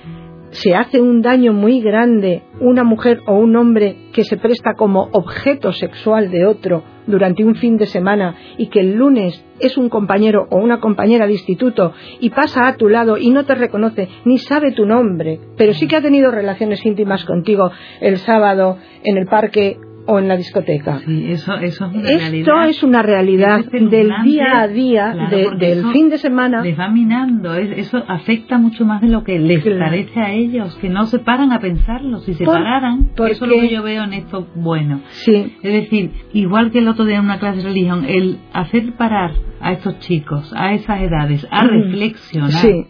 se 0.54 0.74
hace 0.74 1.00
un 1.00 1.20
daño 1.20 1.52
muy 1.52 1.80
grande 1.80 2.42
una 2.60 2.84
mujer 2.84 3.20
o 3.26 3.34
un 3.34 3.56
hombre 3.56 3.96
que 4.12 4.22
se 4.22 4.36
presta 4.36 4.74
como 4.74 5.08
objeto 5.12 5.72
sexual 5.72 6.30
de 6.30 6.46
otro 6.46 6.84
durante 7.06 7.44
un 7.44 7.56
fin 7.56 7.76
de 7.76 7.86
semana 7.86 8.36
y 8.56 8.68
que 8.68 8.80
el 8.80 8.94
lunes 8.94 9.44
es 9.58 9.76
un 9.76 9.88
compañero 9.88 10.46
o 10.50 10.56
una 10.56 10.80
compañera 10.80 11.26
de 11.26 11.32
instituto 11.32 11.92
y 12.20 12.30
pasa 12.30 12.68
a 12.68 12.76
tu 12.76 12.88
lado 12.88 13.18
y 13.18 13.30
no 13.30 13.44
te 13.44 13.54
reconoce 13.56 14.08
ni 14.24 14.38
sabe 14.38 14.72
tu 14.72 14.86
nombre, 14.86 15.40
pero 15.56 15.74
sí 15.74 15.88
que 15.88 15.96
ha 15.96 16.02
tenido 16.02 16.30
relaciones 16.30 16.84
íntimas 16.86 17.24
contigo 17.24 17.70
el 18.00 18.18
sábado 18.18 18.78
en 19.02 19.18
el 19.18 19.26
parque 19.26 19.78
o 20.06 20.18
en 20.18 20.28
la 20.28 20.36
discoteca. 20.36 21.00
Sí, 21.00 21.30
eso, 21.30 21.54
eso 21.54 21.86
es 21.86 21.94
una 21.94 22.08
Esto 22.10 22.60
es 22.62 22.82
una 22.82 23.02
realidad 23.02 23.64
del 23.64 24.12
día 24.24 24.60
a 24.60 24.68
día, 24.68 25.14
del 25.30 25.86
fin 25.92 26.10
de 26.10 26.18
semana. 26.18 26.62
Les 26.62 26.78
va 26.78 26.88
minando, 26.88 27.54
eso 27.54 28.02
afecta 28.08 28.58
mucho 28.58 28.84
más 28.84 29.00
de 29.00 29.08
lo 29.08 29.24
que 29.24 29.38
les 29.38 29.64
parece 29.64 30.20
a 30.20 30.32
ellos, 30.32 30.76
que 30.76 30.88
no 30.88 31.06
se 31.06 31.18
paran 31.18 31.52
a 31.52 31.60
pensarlo. 31.60 32.18
Si 32.20 32.34
se 32.34 32.44
pararan, 32.44 33.10
eso 33.14 33.26
es 33.26 33.40
lo 33.40 33.60
que 33.60 33.68
yo 33.68 33.82
veo 33.82 34.04
en 34.04 34.12
esto 34.12 34.46
bueno. 34.54 35.00
Sí. 35.08 35.56
Es 35.62 35.72
decir, 35.72 36.10
igual 36.32 36.70
que 36.70 36.78
el 36.78 36.88
otro 36.88 37.04
día 37.04 37.16
en 37.16 37.24
una 37.24 37.38
clase 37.38 37.58
de 37.58 37.64
religión, 37.64 38.04
el 38.06 38.38
hacer 38.52 38.92
parar 38.94 39.32
a 39.60 39.72
estos 39.72 39.98
chicos, 40.00 40.52
a 40.56 40.74
esas 40.74 41.00
edades, 41.00 41.46
a 41.50 41.64
reflexionar. 41.64 42.50
Sí 42.50 42.86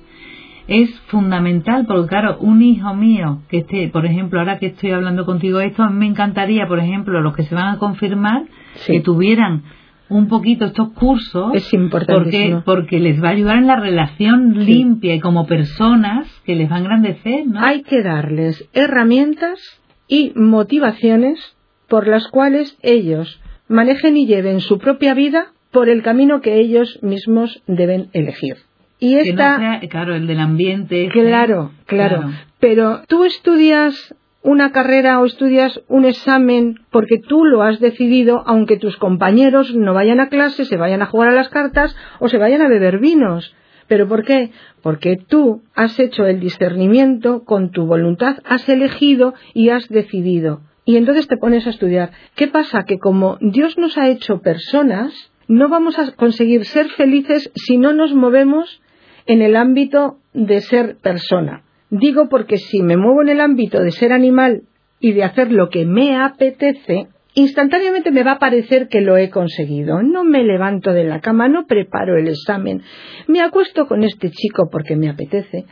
es 0.66 0.90
fundamental 1.08 1.84
porque 1.86 2.08
claro 2.08 2.38
un 2.40 2.62
hijo 2.62 2.94
mío 2.94 3.42
que 3.48 3.58
esté 3.58 3.88
por 3.88 4.06
ejemplo 4.06 4.40
ahora 4.40 4.58
que 4.58 4.66
estoy 4.66 4.92
hablando 4.92 5.26
contigo 5.26 5.60
esto 5.60 5.82
a 5.82 5.90
mí 5.90 5.98
me 5.98 6.06
encantaría 6.06 6.66
por 6.66 6.78
ejemplo 6.78 7.20
los 7.20 7.36
que 7.36 7.42
se 7.42 7.54
van 7.54 7.74
a 7.74 7.78
confirmar 7.78 8.44
que 8.86 9.00
tuvieran 9.00 9.62
un 10.08 10.28
poquito 10.28 10.66
estos 10.66 10.92
cursos 10.92 11.54
es 11.54 11.72
importante 11.74 12.62
porque 12.64 12.98
les 12.98 13.22
va 13.22 13.28
a 13.28 13.32
ayudar 13.32 13.56
en 13.58 13.66
la 13.66 13.76
relación 13.76 14.64
limpia 14.64 15.14
y 15.14 15.20
como 15.20 15.46
personas 15.46 16.28
que 16.44 16.54
les 16.54 16.70
va 16.70 16.76
a 16.76 16.80
engrandecer 16.80 17.46
¿no? 17.46 17.60
hay 17.60 17.82
que 17.82 18.02
darles 18.02 18.68
herramientas 18.72 19.60
y 20.08 20.32
motivaciones 20.34 21.56
por 21.88 22.08
las 22.08 22.28
cuales 22.28 22.78
ellos 22.82 23.40
manejen 23.68 24.16
y 24.16 24.26
lleven 24.26 24.60
su 24.60 24.78
propia 24.78 25.14
vida 25.14 25.48
por 25.70 25.88
el 25.88 26.02
camino 26.02 26.40
que 26.40 26.60
ellos 26.60 26.98
mismos 27.02 27.62
deben 27.66 28.08
elegir 28.12 28.56
y 29.04 29.16
esta, 29.16 29.80
claro, 29.90 30.14
el 30.14 30.26
del 30.26 30.40
ambiente. 30.40 31.08
Claro, 31.12 31.72
claro, 31.84 32.30
Pero 32.58 33.02
tú 33.06 33.24
estudias 33.24 34.14
una 34.42 34.72
carrera 34.72 35.20
o 35.20 35.26
estudias 35.26 35.80
un 35.88 36.06
examen 36.06 36.80
porque 36.90 37.18
tú 37.18 37.44
lo 37.44 37.62
has 37.62 37.80
decidido, 37.80 38.42
aunque 38.46 38.78
tus 38.78 38.96
compañeros 38.96 39.74
no 39.74 39.92
vayan 39.92 40.20
a 40.20 40.28
clase, 40.28 40.64
se 40.64 40.76
vayan 40.78 41.02
a 41.02 41.06
jugar 41.06 41.30
a 41.30 41.34
las 41.34 41.50
cartas 41.50 41.94
o 42.18 42.28
se 42.28 42.38
vayan 42.38 42.62
a 42.62 42.68
beber 42.68 42.98
vinos. 42.98 43.54
¿Pero 43.88 44.08
por 44.08 44.24
qué? 44.24 44.52
Porque 44.82 45.16
tú 45.16 45.62
has 45.74 45.98
hecho 45.98 46.26
el 46.26 46.40
discernimiento 46.40 47.44
con 47.44 47.72
tu 47.72 47.84
voluntad, 47.84 48.38
has 48.44 48.66
elegido 48.70 49.34
y 49.52 49.68
has 49.68 49.88
decidido. 49.88 50.60
Y 50.86 50.96
entonces 50.96 51.28
te 51.28 51.36
pones 51.36 51.66
a 51.66 51.70
estudiar. 51.70 52.12
¿Qué 52.36 52.48
pasa? 52.48 52.84
Que 52.84 52.98
como 52.98 53.36
Dios 53.40 53.76
nos 53.76 53.98
ha 53.98 54.08
hecho 54.08 54.40
personas, 54.40 55.12
no 55.48 55.68
vamos 55.68 55.98
a 55.98 56.12
conseguir 56.12 56.64
ser 56.64 56.88
felices 56.90 57.50
si 57.54 57.76
no 57.76 57.92
nos 57.92 58.14
movemos 58.14 58.80
en 59.26 59.42
el 59.42 59.56
ámbito 59.56 60.18
de 60.32 60.60
ser 60.60 60.96
persona. 61.02 61.62
Digo 61.90 62.28
porque 62.28 62.56
si 62.56 62.82
me 62.82 62.96
muevo 62.96 63.22
en 63.22 63.28
el 63.28 63.40
ámbito 63.40 63.80
de 63.80 63.90
ser 63.90 64.12
animal 64.12 64.62
y 65.00 65.12
de 65.12 65.24
hacer 65.24 65.52
lo 65.52 65.68
que 65.68 65.84
me 65.84 66.16
apetece, 66.16 67.08
instantáneamente 67.34 68.10
me 68.10 68.22
va 68.22 68.32
a 68.32 68.38
parecer 68.38 68.88
que 68.88 69.00
lo 69.00 69.16
he 69.16 69.30
conseguido. 69.30 70.02
No 70.02 70.24
me 70.24 70.42
levanto 70.44 70.92
de 70.92 71.04
la 71.04 71.20
cama, 71.20 71.48
no 71.48 71.66
preparo 71.66 72.16
el 72.16 72.28
examen, 72.28 72.82
me 73.26 73.40
acuesto 73.40 73.86
con 73.86 74.02
este 74.02 74.30
chico 74.30 74.68
porque 74.70 74.96
me 74.96 75.08
apetece 75.08 75.66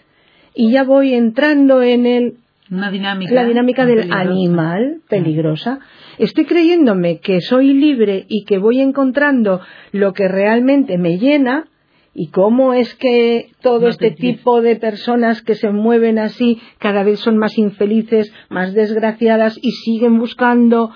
y 0.55 0.71
ya 0.71 0.85
voy 0.85 1.15
entrando 1.15 1.83
en 1.83 2.07
el 2.07 2.35
la 2.69 2.91
dinámica 3.45 3.85
del 3.85 4.11
animal 4.13 5.01
peligrosa. 5.09 5.81
Estoy 6.19 6.47
creyéndome 6.47 7.19
que 7.19 7.43
soy 7.43 7.75
libre 7.75 8.25
y 8.29 8.45
que 8.45 8.57
voy 8.57 8.81
encontrando 8.81 9.61
lo 9.91 10.15
que 10.15 10.27
realmente 10.27 10.97
me 10.97 11.19
llena 11.19 11.67
y 12.15 12.31
cómo 12.31 12.75
es 12.75 12.95
que 12.95 13.51
todo 13.63 13.89
este 13.89 14.11
tipo 14.11 14.61
de 14.61 14.77
personas 14.77 15.43
que 15.43 15.55
se 15.55 15.71
mueven 15.71 16.19
así 16.19 16.61
cada 16.79 17.03
vez 17.03 17.21
son 17.21 17.39
más 17.39 17.57
infelices, 17.57 18.33
más 18.51 18.75
desgraciadas 18.75 19.59
y 19.61 19.71
siguen 19.71 20.19
buscando 20.19 20.91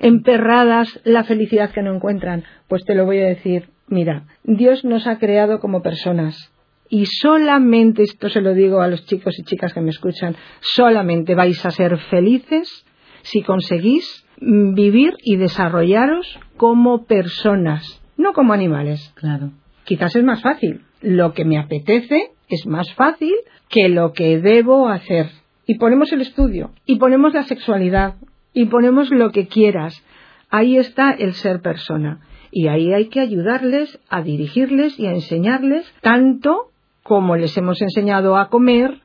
emperradas 0.00 1.00
la 1.04 1.24
felicidad 1.24 1.70
que 1.70 1.82
no 1.82 1.94
encuentran. 1.94 2.44
Pues 2.68 2.84
te 2.84 2.94
lo 2.94 3.06
voy 3.06 3.18
a 3.18 3.26
decir, 3.26 3.70
mira, 3.88 4.24
Dios 4.44 4.84
nos 4.84 5.06
ha 5.06 5.18
creado 5.18 5.58
como 5.58 5.82
personas 5.82 6.52
y 6.88 7.06
solamente, 7.06 8.02
esto 8.02 8.28
se 8.28 8.40
lo 8.40 8.54
digo 8.54 8.82
a 8.82 8.88
los 8.88 9.04
chicos 9.06 9.38
y 9.38 9.44
chicas 9.44 9.72
que 9.72 9.80
me 9.80 9.90
escuchan, 9.90 10.36
solamente 10.60 11.34
vais 11.34 11.64
a 11.64 11.70
ser 11.70 11.96
felices 11.98 12.84
si 13.22 13.42
conseguís 13.42 14.26
vivir 14.38 15.14
y 15.24 15.36
desarrollaros 15.36 16.38
como 16.56 17.04
personas, 17.04 18.02
no 18.16 18.32
como 18.32 18.52
animales. 18.52 19.12
Claro 19.14 19.52
quizás 19.84 20.14
es 20.16 20.24
más 20.24 20.42
fácil. 20.42 20.82
Lo 21.00 21.32
que 21.34 21.44
me 21.44 21.58
apetece 21.58 22.30
es 22.48 22.66
más 22.66 22.92
fácil 22.94 23.34
que 23.68 23.88
lo 23.88 24.12
que 24.12 24.38
debo 24.38 24.88
hacer. 24.88 25.30
Y 25.66 25.78
ponemos 25.78 26.12
el 26.12 26.20
estudio, 26.20 26.72
y 26.86 26.96
ponemos 26.96 27.34
la 27.34 27.44
sexualidad, 27.44 28.16
y 28.52 28.66
ponemos 28.66 29.10
lo 29.10 29.30
que 29.30 29.46
quieras. 29.46 30.02
Ahí 30.50 30.76
está 30.76 31.12
el 31.12 31.34
ser 31.34 31.60
persona. 31.60 32.20
Y 32.50 32.68
ahí 32.68 32.92
hay 32.92 33.06
que 33.06 33.20
ayudarles 33.20 33.98
a 34.10 34.20
dirigirles 34.22 34.98
y 34.98 35.06
a 35.06 35.12
enseñarles 35.12 35.90
tanto 36.02 36.70
como 37.02 37.36
les 37.36 37.56
hemos 37.56 37.80
enseñado 37.80 38.36
a 38.36 38.48
comer, 38.48 39.00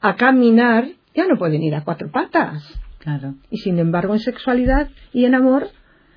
a 0.00 0.16
caminar, 0.16 0.88
ya 1.14 1.26
no 1.26 1.38
pueden 1.38 1.62
ir 1.62 1.74
a 1.74 1.84
cuatro 1.84 2.10
patas. 2.10 2.78
Claro. 2.98 3.34
Y 3.50 3.58
sin 3.58 3.78
embargo 3.78 4.14
en 4.14 4.20
sexualidad 4.20 4.88
y 5.12 5.24
en 5.24 5.34
amor 5.34 5.68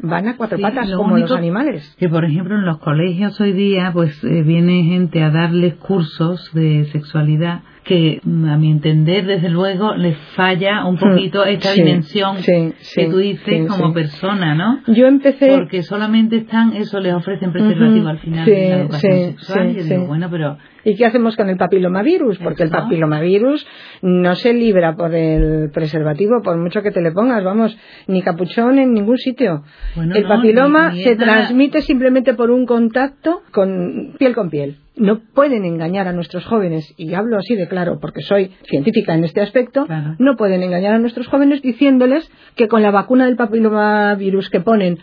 van 0.01 0.27
a 0.27 0.38
cuatro 0.38 0.60
patas 0.60 0.91
como 0.91 1.17
los 1.17 1.31
animales. 1.31 1.96
Que 1.98 2.10
por 2.10 2.25
ejemplo 2.25 2.55
en 2.55 2.65
los 2.65 2.79
colegios 2.79 3.39
hoy 3.39 3.53
día 3.53 3.91
pues 3.93 4.24
eh, 4.24 4.43
viene 4.43 4.84
gente 4.84 5.24
a 5.24 5.29
darles 5.29 5.75
cursos 5.75 6.50
de 6.53 6.86
sexualidad 6.91 7.62
que 7.84 8.22
a 8.24 8.58
mi 8.58 8.72
entender 8.72 9.26
desde 9.26 9.50
luego 9.50 9.96
les 9.96 10.18
falla 10.36 10.86
un 10.86 10.96
hmm. 10.96 11.00
poquito 11.00 11.44
esta 11.46 11.74
dimensión 11.74 12.38
que 12.38 13.08
tú 13.10 13.18
dices 13.18 13.68
como 13.68 13.94
persona, 13.94 14.54
¿no? 14.54 14.82
Yo 14.88 15.08
empecé 15.08 15.58
porque 15.58 15.82
solamente 15.82 16.38
están 16.38 16.74
eso 16.74 17.00
les 17.00 17.14
ofrecen 17.14 17.52
preservativo 17.52 18.08
al 18.08 18.20
final 18.20 18.46
de 18.46 18.70
la 18.70 18.76
educación 18.82 19.14
sexual 19.14 19.72
y 19.72 19.76
yo 19.76 19.84
digo 19.84 20.08
bueno 20.08 20.30
pero 20.30 20.58
¿Y 20.84 20.96
qué 20.96 21.06
hacemos 21.06 21.36
con 21.36 21.50
el 21.50 21.58
papilomavirus? 21.58 22.40
Porque 22.40 22.64
el 22.64 22.70
papilomavirus 22.70 23.66
no 24.02 24.36
se 24.36 24.54
libra 24.54 24.96
por 24.96 25.14
el 25.14 25.70
preservativo, 25.72 26.42
por 26.42 26.58
mucho 26.58 26.82
que 26.82 26.92
te 26.92 27.02
le 27.02 27.12
pongas, 27.12 27.44
vamos, 27.44 27.78
ni 28.08 28.22
capuchón 28.22 28.80
en 28.80 28.94
ningún 28.94 29.18
sitio. 29.18 29.64
el 29.96 30.24
papiloma 30.24 30.94
se 30.96 31.16
transmite 31.16 31.82
simplemente 31.82 32.34
por 32.34 32.50
un 32.50 32.66
contacto 32.66 33.42
con 33.52 34.16
piel 34.18 34.34
con 34.34 34.50
piel. 34.50 34.78
No 34.95 35.19
pueden 35.19 35.63
engañar 35.65 36.07
a 36.07 36.13
nuestros 36.13 36.45
jóvenes, 36.45 36.93
y 36.98 37.13
hablo 37.13 37.38
así 37.38 37.55
de 37.55 37.67
claro 37.67 38.00
porque 38.00 38.21
soy 38.21 38.51
científica 38.65 39.13
en 39.13 39.24
este 39.24 39.41
aspecto, 39.41 39.88
no 40.19 40.36
pueden 40.36 40.63
engañar 40.63 40.93
a 40.93 41.00
nuestros 41.00 41.27
jóvenes 41.27 41.62
diciéndoles 41.62 42.29
que 42.55 42.67
con 42.67 42.81
la 42.81 42.91
vacuna 42.91 43.25
del 43.25 43.38
papilomavirus 43.38 44.50
que 44.50 44.60
ponen 44.60 45.00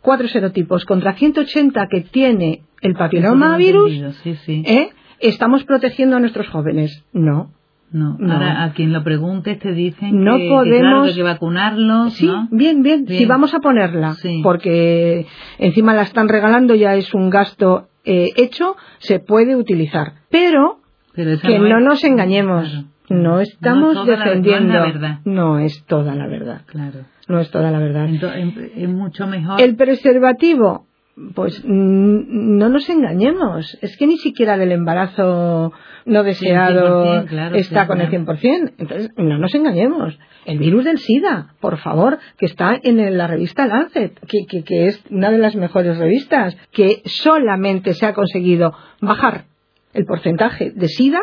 cuatro 0.00 0.28
serotipos 0.28 0.84
contra 0.84 1.14
180 1.14 1.86
que 1.88 2.00
tiene 2.00 2.62
el 2.80 2.94
papilomavirus, 2.94 4.16
sí, 4.22 4.34
sí. 4.44 4.62
¿eh? 4.66 4.90
estamos 5.20 5.64
protegiendo 5.64 6.16
a 6.16 6.20
nuestros 6.20 6.48
jóvenes. 6.48 7.04
No. 7.12 7.52
No. 7.90 8.18
Ahora, 8.20 8.64
a 8.64 8.72
quien 8.74 8.92
lo 8.92 9.02
pregunte 9.02 9.54
te 9.54 9.72
dicen 9.72 10.22
no 10.22 10.36
que, 10.36 10.48
podemos... 10.48 11.14
que, 11.14 11.22
vacunarlos. 11.22 12.12
Sí, 12.12 12.30
bien, 12.50 12.82
bien, 12.82 13.06
Si 13.08 13.24
vamos 13.24 13.54
a 13.54 13.60
ponerla, 13.60 14.14
porque 14.42 15.26
encima 15.58 15.94
la 15.94 16.02
están 16.02 16.28
regalando, 16.28 16.74
ya 16.74 16.96
es 16.96 17.14
un 17.14 17.30
gasto 17.30 17.88
eh, 18.08 18.32
hecho, 18.36 18.76
se 18.98 19.20
puede 19.20 19.54
utilizar. 19.54 20.14
Pero, 20.30 20.80
que 21.14 21.58
no, 21.58 21.80
nos 21.80 22.02
engañemos. 22.04 22.84
No 23.10 23.40
estamos 23.40 24.06
defendiendo. 24.06 24.72
La, 24.74 24.86
verdad. 24.86 25.18
No 25.24 25.58
es 25.58 25.84
toda 25.86 26.14
la 26.14 26.26
verdad. 26.26 26.62
Claro. 26.66 27.00
No 27.28 27.38
es 27.38 27.50
toda 27.50 27.70
la 27.70 27.78
verdad. 27.78 28.06
Entonces, 28.06 28.72
es 28.74 28.88
mucho 28.88 29.26
mejor. 29.26 29.60
El 29.60 29.76
preservativo 29.76 30.87
pues 31.34 31.62
no 31.64 32.68
nos 32.68 32.88
engañemos, 32.88 33.78
es 33.80 33.96
que 33.96 34.06
ni 34.06 34.18
siquiera 34.18 34.56
del 34.56 34.72
embarazo 34.72 35.72
no 36.04 36.22
deseado 36.22 37.24
está 37.54 37.86
con 37.86 38.00
el 38.00 38.10
100%. 38.10 38.72
Entonces, 38.78 39.10
no 39.16 39.38
nos 39.38 39.54
engañemos. 39.54 40.18
El 40.44 40.58
virus 40.58 40.84
del 40.84 40.98
SIDA, 40.98 41.54
por 41.60 41.78
favor, 41.78 42.18
que 42.38 42.46
está 42.46 42.78
en 42.82 43.16
la 43.16 43.26
revista 43.26 43.66
Lancet, 43.66 44.18
que, 44.26 44.64
que 44.64 44.86
es 44.86 45.04
una 45.10 45.30
de 45.30 45.38
las 45.38 45.56
mejores 45.56 45.98
revistas, 45.98 46.56
que 46.72 47.02
solamente 47.04 47.92
se 47.92 48.06
ha 48.06 48.14
conseguido 48.14 48.72
bajar 49.00 49.44
el 49.92 50.04
porcentaje 50.04 50.70
de 50.70 50.88
SIDA 50.88 51.20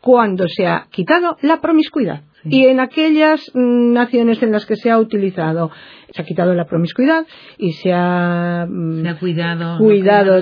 cuando 0.00 0.46
se 0.48 0.66
ha 0.66 0.86
quitado 0.90 1.36
la 1.42 1.60
promiscuidad. 1.60 2.22
Y 2.48 2.66
en 2.66 2.80
aquellas 2.80 3.50
mm, 3.54 3.92
naciones 3.92 4.42
en 4.42 4.52
las 4.52 4.66
que 4.66 4.76
se 4.76 4.90
ha 4.90 4.98
utilizado, 4.98 5.70
se 6.10 6.22
ha 6.22 6.24
quitado 6.24 6.54
la 6.54 6.66
promiscuidad 6.66 7.26
y 7.58 7.72
se 7.72 7.92
ha, 7.92 8.66
mm, 8.68 9.18
cuidado, 9.18 10.40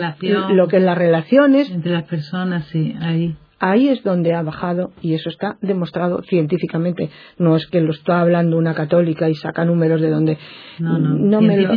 lo, 0.50 0.68
que 0.68 0.76
es 0.76 0.82
las 0.82 0.98
relaciones. 0.98 1.70
Entre 1.70 1.92
las 1.92 2.04
personas, 2.04 2.66
sí, 2.66 2.94
ahí. 3.00 3.36
Ahí 3.60 3.88
es 3.88 4.02
donde 4.02 4.34
ha 4.34 4.42
bajado 4.42 4.92
y 5.00 5.14
eso 5.14 5.30
está 5.30 5.56
demostrado 5.62 6.22
científicamente. 6.22 7.08
No 7.38 7.56
es 7.56 7.66
que 7.66 7.80
lo 7.80 7.92
está 7.92 8.20
hablando 8.20 8.58
una 8.58 8.74
católica 8.74 9.30
y 9.30 9.34
saca 9.34 9.64
números 9.64 10.02
de 10.02 10.10
donde. 10.10 10.38
No, 10.78 10.98
no, 10.98 11.14
no, 11.14 11.40
me, 11.40 11.56
lo, 11.56 11.72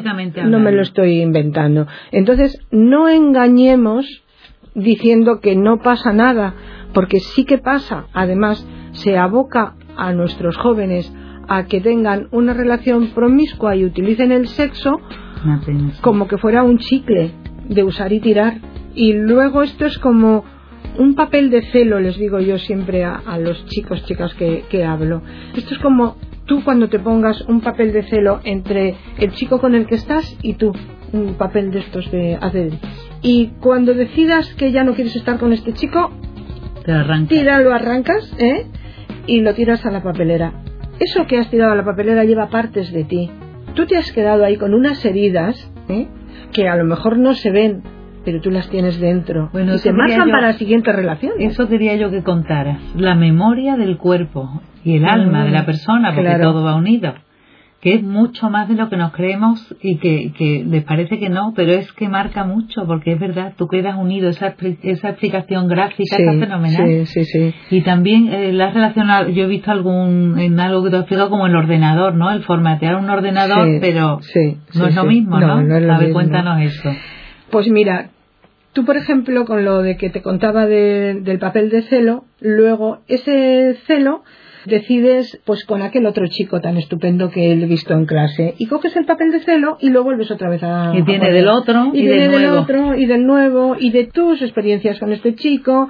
no 0.47 0.59
me 0.59 0.71
lo 0.73 0.81
estoy 0.81 1.21
inventando. 1.21 1.87
Entonces, 2.11 2.59
no 2.71 3.07
engañemos 3.07 4.05
diciendo 4.75 5.39
que 5.39 5.55
no 5.55 5.79
pasa 5.79 6.11
nada, 6.11 6.55
porque 6.93 7.19
sí 7.19 7.45
que 7.45 7.57
pasa. 7.57 8.07
Además, 8.13 8.67
se 8.91 9.17
aboca 9.17 9.75
a 9.97 10.13
nuestros 10.13 10.57
jóvenes 10.57 11.11
a 11.47 11.65
que 11.65 11.81
tengan 11.81 12.27
una 12.31 12.53
relación 12.53 13.07
promiscua 13.07 13.75
y 13.75 13.85
utilicen 13.85 14.31
el 14.31 14.47
sexo 14.47 14.99
como 16.01 16.27
que 16.27 16.37
fuera 16.37 16.63
un 16.63 16.77
chicle 16.77 17.31
de 17.69 17.83
usar 17.83 18.11
y 18.11 18.19
tirar. 18.19 18.59
Y 18.95 19.13
luego 19.13 19.63
esto 19.63 19.85
es 19.85 19.97
como 19.99 20.43
un 20.97 21.15
papel 21.15 21.49
de 21.49 21.61
celo, 21.71 21.99
les 21.99 22.17
digo 22.17 22.39
yo 22.39 22.57
siempre 22.57 23.03
a, 23.03 23.37
los 23.39 23.65
chicos, 23.67 24.03
chicas 24.05 24.33
que, 24.33 24.63
que 24.69 24.83
hablo. 24.83 25.21
Esto 25.55 25.75
es 25.75 25.79
como 25.79 26.17
tú 26.45 26.63
cuando 26.63 26.89
te 26.89 26.99
pongas 26.99 27.41
un 27.41 27.61
papel 27.61 27.93
de 27.93 28.03
celo 28.03 28.39
entre 28.43 28.95
el 29.19 29.31
chico 29.33 29.59
con 29.59 29.75
el 29.75 29.85
que 29.85 29.95
estás 29.95 30.37
y 30.41 30.53
tú, 30.53 30.73
un 31.13 31.35
papel 31.35 31.71
de 31.71 31.79
estos 31.79 32.09
de 32.11 32.35
hacer. 32.35 32.71
Y 33.21 33.51
cuando 33.59 33.93
decidas 33.93 34.53
que 34.55 34.71
ya 34.71 34.83
no 34.83 34.93
quieres 34.93 35.15
estar 35.15 35.37
con 35.37 35.53
este 35.53 35.73
chico, 35.73 36.11
te 36.85 36.91
arrancas. 36.91 37.29
tíralo, 37.29 37.73
arrancas, 37.73 38.33
¿eh? 38.39 38.65
Y 39.27 39.41
lo 39.41 39.53
tiras 39.53 39.85
a 39.85 39.91
la 39.91 40.01
papelera. 40.01 40.53
Eso 40.99 41.27
que 41.27 41.37
has 41.37 41.49
tirado 41.49 41.73
a 41.73 41.75
la 41.75 41.85
papelera 41.85 42.23
lleva 42.23 42.49
partes 42.49 42.91
de 42.91 43.03
ti. 43.03 43.29
Tú 43.75 43.85
te 43.85 43.97
has 43.97 44.11
quedado 44.11 44.43
ahí 44.43 44.57
con 44.57 44.73
unas 44.73 45.03
heridas 45.05 45.71
¿eh? 45.89 46.07
que 46.51 46.67
a 46.67 46.75
lo 46.75 46.85
mejor 46.85 47.17
no 47.17 47.33
se 47.33 47.51
ven, 47.51 47.83
pero 48.25 48.41
tú 48.41 48.49
las 48.49 48.67
tienes 48.69 48.99
dentro 48.99 49.49
bueno, 49.51 49.75
y 49.75 49.79
te 49.79 49.93
marcan 49.93 50.31
para 50.31 50.47
la 50.47 50.53
siguiente 50.53 50.91
relación. 50.91 51.33
Eso 51.39 51.67
quería 51.67 51.95
yo 51.95 52.09
que 52.09 52.23
contaras. 52.23 52.79
La 52.95 53.13
memoria 53.13 53.75
del 53.75 53.97
cuerpo 53.97 54.61
y 54.83 54.95
el 54.95 55.05
alma 55.05 55.45
de 55.45 55.51
la 55.51 55.65
persona, 55.65 56.15
porque 56.15 56.39
todo 56.41 56.63
va 56.63 56.75
unido 56.75 57.13
que 57.87 57.93
es 57.93 58.03
mucho 58.03 58.49
más 58.49 58.67
de 58.67 58.75
lo 58.75 58.89
que 58.89 58.97
nos 58.97 59.13
creemos 59.13 59.73
y 59.81 59.97
que, 59.99 60.33
que 60.37 60.65
les 60.67 60.83
parece 60.83 61.19
que 61.19 61.29
no, 61.29 61.53
pero 61.55 61.71
es 61.71 61.89
que 61.93 62.09
marca 62.09 62.43
mucho, 62.43 62.85
porque 62.85 63.13
es 63.13 63.19
verdad, 63.21 63.53
tú 63.57 63.69
quedas 63.69 63.95
unido, 63.97 64.27
esa, 64.27 64.55
esa 64.83 65.11
explicación 65.11 65.69
gráfica 65.69 66.17
está 66.17 66.33
fenomenal. 66.33 67.05
Sí, 67.05 67.23
sí, 67.23 67.23
sí. 67.23 67.53
Y 67.69 67.83
también 67.83 68.27
eh, 68.27 68.51
la 68.51 68.71
relacionado, 68.71 69.29
yo 69.29 69.45
he 69.45 69.47
visto 69.47 69.71
algún, 69.71 70.37
en 70.37 70.59
algo 70.59 70.83
que 70.83 70.89
te 70.89 70.97
explicado 70.97 71.29
como 71.29 71.47
el 71.47 71.55
ordenador, 71.55 72.15
¿no? 72.15 72.29
El 72.29 72.43
formatear 72.43 72.97
un 72.97 73.09
ordenador, 73.09 73.79
pero 73.79 74.19
no 74.75 74.87
es 74.87 74.93
lo 74.93 75.05
mismo, 75.05 75.39
¿no? 75.39 75.53
A 75.53 75.97
ver, 75.97 76.11
cuéntanos 76.11 76.61
eso. 76.61 76.91
Pues 77.51 77.69
mira, 77.69 78.09
Tú, 78.73 78.85
por 78.85 78.97
ejemplo, 78.97 79.45
con 79.45 79.65
lo 79.65 79.81
de 79.81 79.97
que 79.97 80.11
te 80.11 80.21
contaba 80.21 80.67
del 80.67 81.39
papel 81.39 81.69
de 81.69 81.83
celo, 81.83 82.25
luego 82.41 82.99
ese 83.07 83.75
celo 83.87 84.23
decides 84.67 85.39
pues 85.45 85.65
con 85.65 85.81
aquel 85.81 86.05
otro 86.05 86.27
chico 86.27 86.61
tan 86.61 86.77
estupendo 86.77 87.29
que 87.29 87.51
he 87.51 87.55
visto 87.65 87.93
en 87.93 88.05
clase. 88.05 88.55
Y 88.57 88.67
coges 88.67 88.95
el 88.95 89.05
papel 89.05 89.31
de 89.31 89.39
celo 89.39 89.77
y 89.79 89.89
lo 89.89 90.03
vuelves 90.03 90.29
otra 90.29 90.49
vez 90.49 90.61
a 90.63 90.93
y 90.95 91.03
tiene 91.03 91.31
del 91.31 91.47
otro 91.47 91.91
y, 91.93 92.05
del, 92.05 92.45
otro 92.47 92.95
y 92.95 93.05
del 93.05 93.25
nuevo 93.25 93.75
y 93.79 93.91
de 93.91 94.05
tus 94.05 94.41
experiencias 94.41 94.99
con 94.99 95.11
este 95.11 95.35
chico 95.35 95.89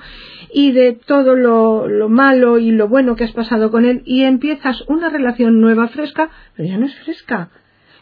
y 0.53 0.71
de 0.71 0.93
todo 0.93 1.35
lo, 1.35 1.87
lo 1.87 2.09
malo 2.09 2.57
y 2.57 2.71
lo 2.71 2.87
bueno 2.87 3.15
que 3.15 3.25
has 3.25 3.31
pasado 3.31 3.71
con 3.71 3.85
él 3.85 4.01
y 4.05 4.23
empiezas 4.23 4.83
una 4.87 5.09
relación 5.09 5.59
nueva 5.59 5.87
fresca 5.89 6.29
pero 6.55 6.69
ya 6.69 6.77
no 6.77 6.85
es 6.85 6.95
fresca. 6.99 7.49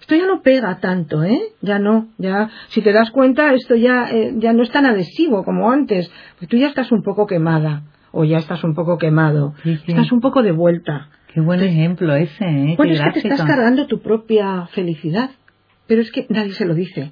Esto 0.02 0.14
ya 0.14 0.28
no 0.28 0.44
pega 0.44 0.80
tanto, 0.80 1.24
¿eh? 1.24 1.42
Ya 1.62 1.80
no, 1.80 2.10
ya, 2.20 2.52
si 2.68 2.84
te 2.84 2.94
das 2.94 3.10
cuenta, 3.10 3.56
esto 3.56 3.74
ya, 3.74 4.08
eh, 4.12 4.36
ya 4.38 4.54
no 4.54 4.62
es 4.62 4.70
tan 4.70 4.86
adhesivo 4.86 5.44
como 5.44 5.72
antes, 5.72 6.12
pues 6.38 6.48
tú 6.48 6.58
ya 6.58 6.68
estás 6.68 6.92
un 6.92 7.02
poco 7.02 7.26
quemada 7.26 7.82
o 8.16 8.24
ya 8.24 8.38
estás 8.38 8.64
un 8.64 8.74
poco 8.74 8.98
quemado, 8.98 9.54
estás 9.66 10.12
un 10.14 10.22
poco 10.22 10.42
de 10.42 10.54
vuelta. 10.54 11.10
Qué 11.34 11.42
buen 11.42 11.62
ejemplo 11.62 12.16
ese, 12.16 12.46
¿eh? 12.46 12.76
Bueno, 12.78 12.94
es 12.94 13.02
que 13.02 13.12
te 13.12 13.28
estás 13.28 13.46
cargando 13.46 13.88
tu 13.88 14.00
propia 14.00 14.68
felicidad, 14.68 15.32
pero 15.86 16.02
es 16.02 16.12
que 16.12 16.26
nadie 16.30 16.54
se 16.54 16.66
lo 16.66 16.74
dice, 16.74 17.12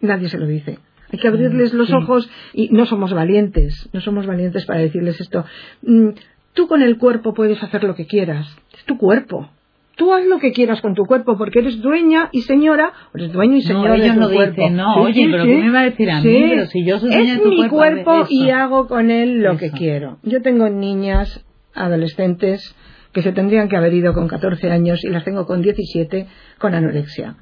nadie 0.00 0.30
se 0.30 0.38
lo 0.38 0.46
dice. 0.46 0.78
Hay 1.12 1.18
que 1.18 1.28
abrirles 1.28 1.74
los 1.74 1.92
ojos 1.92 2.30
y 2.54 2.70
no 2.70 2.86
somos 2.86 3.12
valientes, 3.12 3.90
no 3.92 4.00
somos 4.00 4.26
valientes 4.26 4.64
para 4.64 4.80
decirles 4.80 5.20
esto. 5.20 5.44
Mm, 5.82 6.10
tú 6.54 6.66
con 6.66 6.80
el 6.80 6.96
cuerpo 6.96 7.34
puedes 7.34 7.62
hacer 7.62 7.84
lo 7.84 7.94
que 7.94 8.06
quieras, 8.06 8.46
es 8.74 8.84
tu 8.84 8.96
cuerpo, 8.96 9.50
tú 9.98 10.14
haz 10.14 10.24
lo 10.24 10.38
que 10.38 10.52
quieras 10.52 10.80
con 10.80 10.94
tu 10.94 11.04
cuerpo 11.04 11.36
porque 11.36 11.58
eres 11.58 11.82
dueña 11.82 12.30
y 12.32 12.42
señora, 12.42 12.92
eres 13.14 13.32
dueño 13.32 13.56
y 13.56 13.62
señora 13.62 13.94
de 13.94 14.10
tu 14.10 14.20
no 14.20 14.30
cuerpo. 14.30 14.70
no, 14.70 15.02
oye, 15.02 15.28
pero 15.30 15.44
¿qué 15.44 15.56
me 15.56 15.70
va 15.70 15.80
a 15.80 15.84
decir 15.84 16.10
a 16.10 16.20
mí? 16.20 16.46
Pero 16.48 16.66
si 16.66 16.84
yo 16.86 16.98
soy 16.98 17.10
dueña 17.10 17.32
es 17.32 17.38
de 17.38 17.44
tu 17.44 17.50
mi 17.50 17.68
cuerpo, 17.68 18.24
y 18.30 18.48
hago 18.50 18.86
con 18.86 19.10
él 19.10 19.42
lo 19.42 19.58
que 19.58 19.70
quiero. 19.70 20.18
Yo 20.22 20.40
tengo 20.40 20.70
niñas, 20.70 21.44
adolescentes, 21.74 22.74
que 23.12 23.22
se 23.22 23.32
tendrían 23.32 23.68
que 23.68 23.76
haber 23.76 23.92
ido 23.92 24.14
con 24.14 24.28
14 24.28 24.70
años 24.70 25.04
y 25.04 25.08
las 25.08 25.24
tengo 25.24 25.46
con 25.46 25.62
17 25.62 26.28
con 26.58 26.74
anorexia. 26.74 27.34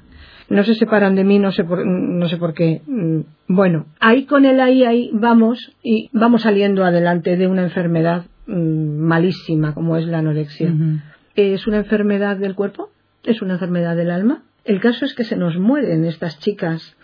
No 0.49 0.63
se 0.63 0.73
separan 0.73 1.13
de 1.15 1.23
mí, 1.23 1.39
no 1.39 1.51
sé 1.51 1.63
por, 1.63 1.85
no 1.85 2.27
sé 2.27 2.37
por 2.37 2.53
qué. 2.53 2.81
Mm, 2.87 3.19
bueno, 3.49 3.85
ahí 3.99 4.25
con 4.25 4.45
él, 4.45 4.59
ahí, 4.61 4.83
ahí 4.83 5.11
vamos 5.13 5.75
y 5.83 6.09
vamos 6.13 6.41
saliendo 6.41 6.83
adelante 6.83 7.37
de 7.37 7.47
una 7.47 7.63
enfermedad 7.63 8.25
mm, 8.47 8.97
malísima 8.97 9.75
como 9.75 9.97
es 9.97 10.07
la 10.07 10.19
anorexia. 10.19 10.73
¿Es 11.37 11.67
una 11.67 11.77
enfermedad 11.77 12.37
del 12.37 12.55
cuerpo? 12.55 12.89
¿Es 13.23 13.43
una 13.43 13.53
enfermedad 13.53 13.95
del 13.95 14.09
alma? 14.09 14.41
El 14.65 14.81
caso 14.81 15.05
es 15.05 15.13
que 15.13 15.23
se 15.23 15.37
nos 15.37 15.55
mueren 15.55 16.03
estas 16.03 16.39
chicas. 16.39 16.97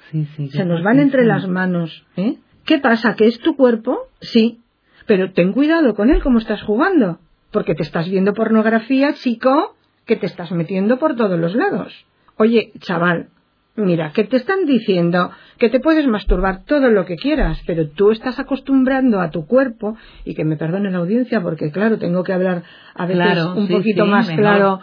se 0.52 0.65
nos 0.65 0.82
van 0.82 1.00
entre 1.00 1.24
las 1.24 1.48
manos. 1.48 2.04
¿eh? 2.17 2.38
¿Qué 2.65 2.80
pasa? 2.80 3.15
¿Que 3.15 3.28
es 3.28 3.38
tu 3.39 3.56
cuerpo? 3.56 4.08
Sí. 4.22 4.60
Pero 5.06 5.34
ten 5.34 5.54
cuidado 5.54 5.93
con 5.93 6.10
él, 6.10 6.24
cómo 6.24 6.39
estás 6.39 6.63
jugando. 6.63 7.19
Porque 7.52 7.76
te 7.76 7.84
estás 7.84 8.10
viendo 8.10 8.34
pornografía, 8.34 9.13
chico, 9.13 9.76
que 10.08 10.15
te 10.15 10.26
estás 10.26 10.52
metiendo 10.52 10.98
por 10.98 11.15
todos 11.15 11.39
los 11.39 11.54
lados. 11.54 11.93
Oye, 12.38 12.72
chaval, 12.80 13.28
Mira, 13.75 14.12
que 14.12 14.23
te 14.23 14.38
están 14.38 14.65
diciendo 14.65 15.31
que 15.57 15.67
te 15.69 15.79
puedes 15.79 16.05
masturbar 16.05 16.63
todo 16.63 16.89
lo 16.89 17.05
que 17.05 17.15
quieras, 17.15 17.59
pero 17.65 17.89
tú 17.89 18.12
estás 18.12 18.39
acostumbrando 18.39 19.19
a 19.19 19.31
tu 19.31 19.47
cuerpo, 19.47 19.97
y 20.25 20.36
que 20.36 20.45
me 20.45 20.57
perdone 20.57 20.91
la 20.91 20.99
audiencia 20.99 21.41
porque, 21.41 21.71
claro, 21.71 21.97
tengo 21.97 22.23
que 22.23 22.33
hablar 22.33 22.63
a 22.93 23.05
veces 23.07 23.43
un 23.55 23.67
poquito 23.67 24.05
más 24.05 24.29
claro 24.29 24.79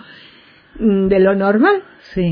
mm, 0.80 1.06
de 1.06 1.20
lo 1.20 1.36
normal, 1.36 1.84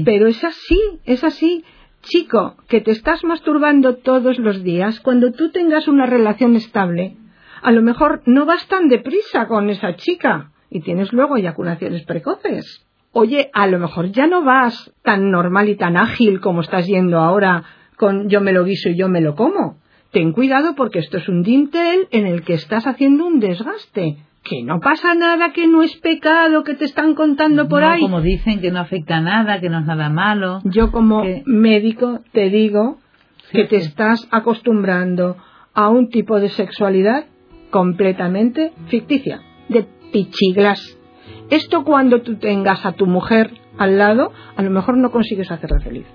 pero 0.05 0.27
es 0.27 0.43
así, 0.43 0.81
es 1.05 1.23
así. 1.23 1.65
Chico, 2.03 2.57
que 2.69 2.81
te 2.81 2.93
estás 2.93 3.23
masturbando 3.23 3.97
todos 3.97 4.39
los 4.39 4.63
días, 4.63 5.01
cuando 5.01 5.33
tú 5.33 5.51
tengas 5.51 5.87
una 5.87 6.07
relación 6.07 6.57
estable, 6.57 7.17
a 7.63 7.71
lo 7.71 7.83
mejor 7.83 8.23
no 8.25 8.47
vas 8.47 8.67
tan 8.67 8.89
deprisa 8.89 9.47
con 9.47 9.71
esa 9.71 9.95
chica 9.95 10.51
y 10.71 10.81
tienes 10.81 11.13
luego 11.13 11.37
eyaculaciones 11.37 12.05
precoces 12.05 12.88
oye, 13.13 13.51
a 13.53 13.67
lo 13.67 13.79
mejor 13.79 14.13
ya 14.13 14.27
no 14.27 14.45
vas 14.45 14.93
tan 15.03 15.31
normal 15.31 15.69
y 15.69 15.77
tan 15.77 15.97
ágil 15.97 16.41
como 16.41 16.61
estás 16.61 16.87
yendo 16.87 17.19
ahora 17.19 17.65
con 17.97 18.29
yo 18.29 18.41
me 18.41 18.53
lo 18.53 18.65
guiso 18.65 18.89
y 18.91 18.97
yo 18.97 19.09
me 19.09 19.21
lo 19.21 19.35
como. 19.35 19.79
Ten 20.13 20.33
cuidado 20.33 20.75
porque 20.75 21.01
esto 21.01 21.19
es 21.19 21.29
un 21.29 21.43
dintel 21.43 22.09
en 22.11 22.27
el 22.27 22.43
que 22.43 22.55
estás 22.55 22.87
haciendo 22.87 23.27
un 23.27 23.41
desgaste. 23.41 24.17
Que 24.43 24.63
no 24.63 24.81
pasa 24.81 25.15
nada, 25.15 25.53
que 25.53 25.67
no 25.67 25.83
es 25.83 25.95
pecado, 25.97 26.63
que 26.65 26.75
te 26.75 26.87
están 26.87 27.15
contando 27.15 27.69
por 27.69 27.83
ahí. 27.85 28.01
Como 28.01 28.23
dicen 28.23 28.61
que 28.61 28.71
no 28.71 28.79
afecta 28.79 29.21
nada, 29.21 29.61
que 29.61 29.69
no 29.69 29.81
es 29.81 29.85
nada 29.85 30.09
malo. 30.09 30.61
Yo 30.65 30.91
como 30.91 31.23
médico 31.45 32.21
te 32.33 32.49
digo 32.49 32.99
que 33.53 33.65
te 33.65 33.77
estás 33.77 34.27
acostumbrando 34.31 35.37
a 35.75 35.89
un 35.89 36.09
tipo 36.09 36.41
de 36.41 36.49
sexualidad 36.49 37.27
completamente 37.71 38.73
ficticia, 38.87 39.43
de 39.69 39.87
pichiglas 40.13 40.98
esto 41.51 41.85
cuando 41.85 42.23
tú 42.23 42.37
tengas 42.37 42.85
a 42.85 42.93
tu 42.93 43.07
mujer 43.07 43.51
al 43.79 43.99
lado, 43.99 44.33
a 44.57 44.63
lo 44.63 44.71
mejor 44.71 44.97
no 44.97 45.11
consigues 45.11 45.51
hacerla 45.51 45.81
feliz. 45.81 46.07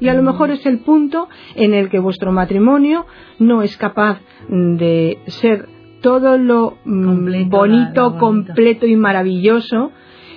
Y 0.00 0.08
a 0.08 0.14
lo 0.14 0.22
mejor 0.22 0.50
es 0.50 0.64
el 0.64 0.78
punto 0.78 1.28
en 1.54 1.74
el 1.74 1.90
que 1.90 1.98
vuestro 1.98 2.32
matrimonio 2.32 3.06
no 3.38 3.62
es 3.62 3.76
capaz 3.76 4.18
de 4.48 5.18
ser 5.26 5.68
todo 6.00 6.38
lo 6.38 6.78
mm, 6.84 7.50
bonito, 7.50 8.16
completo 8.18 8.86
y 8.86 8.96
maravilloso 8.96 9.92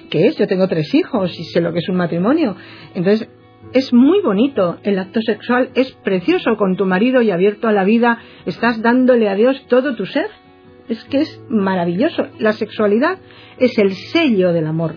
que 0.10 0.28
es. 0.28 0.38
Yo 0.38 0.48
tengo 0.48 0.68
tres 0.68 0.94
hijos 0.94 1.40
y 1.40 1.44
sé 1.46 1.62
lo 1.62 1.72
que 1.72 1.80
es 1.80 1.88
un 1.88 1.96
matrimonio. 1.96 2.56
Entonces, 2.94 3.30
es 3.72 3.94
muy 3.94 4.22
bonito, 4.22 4.78
el 4.84 5.00
acto 5.00 5.22
sexual 5.22 5.70
es 5.74 5.92
precioso 6.04 6.58
con 6.58 6.76
tu 6.76 6.86
marido 6.86 7.22
y 7.22 7.32
abierto 7.32 7.68
a 7.68 7.72
la 7.72 7.84
vida, 7.84 8.20
estás 8.46 8.82
dándole 8.82 9.30
a 9.30 9.36
Dios 9.36 9.66
todo 9.68 9.96
tu 9.96 10.06
ser. 10.06 10.28
Es 10.90 11.04
que 11.06 11.22
es 11.22 11.44
maravilloso. 11.50 12.28
La 12.40 12.54
sexualidad 12.54 13.18
es 13.58 13.78
el 13.78 13.92
sello 13.92 14.52
del 14.54 14.68
amor 14.68 14.96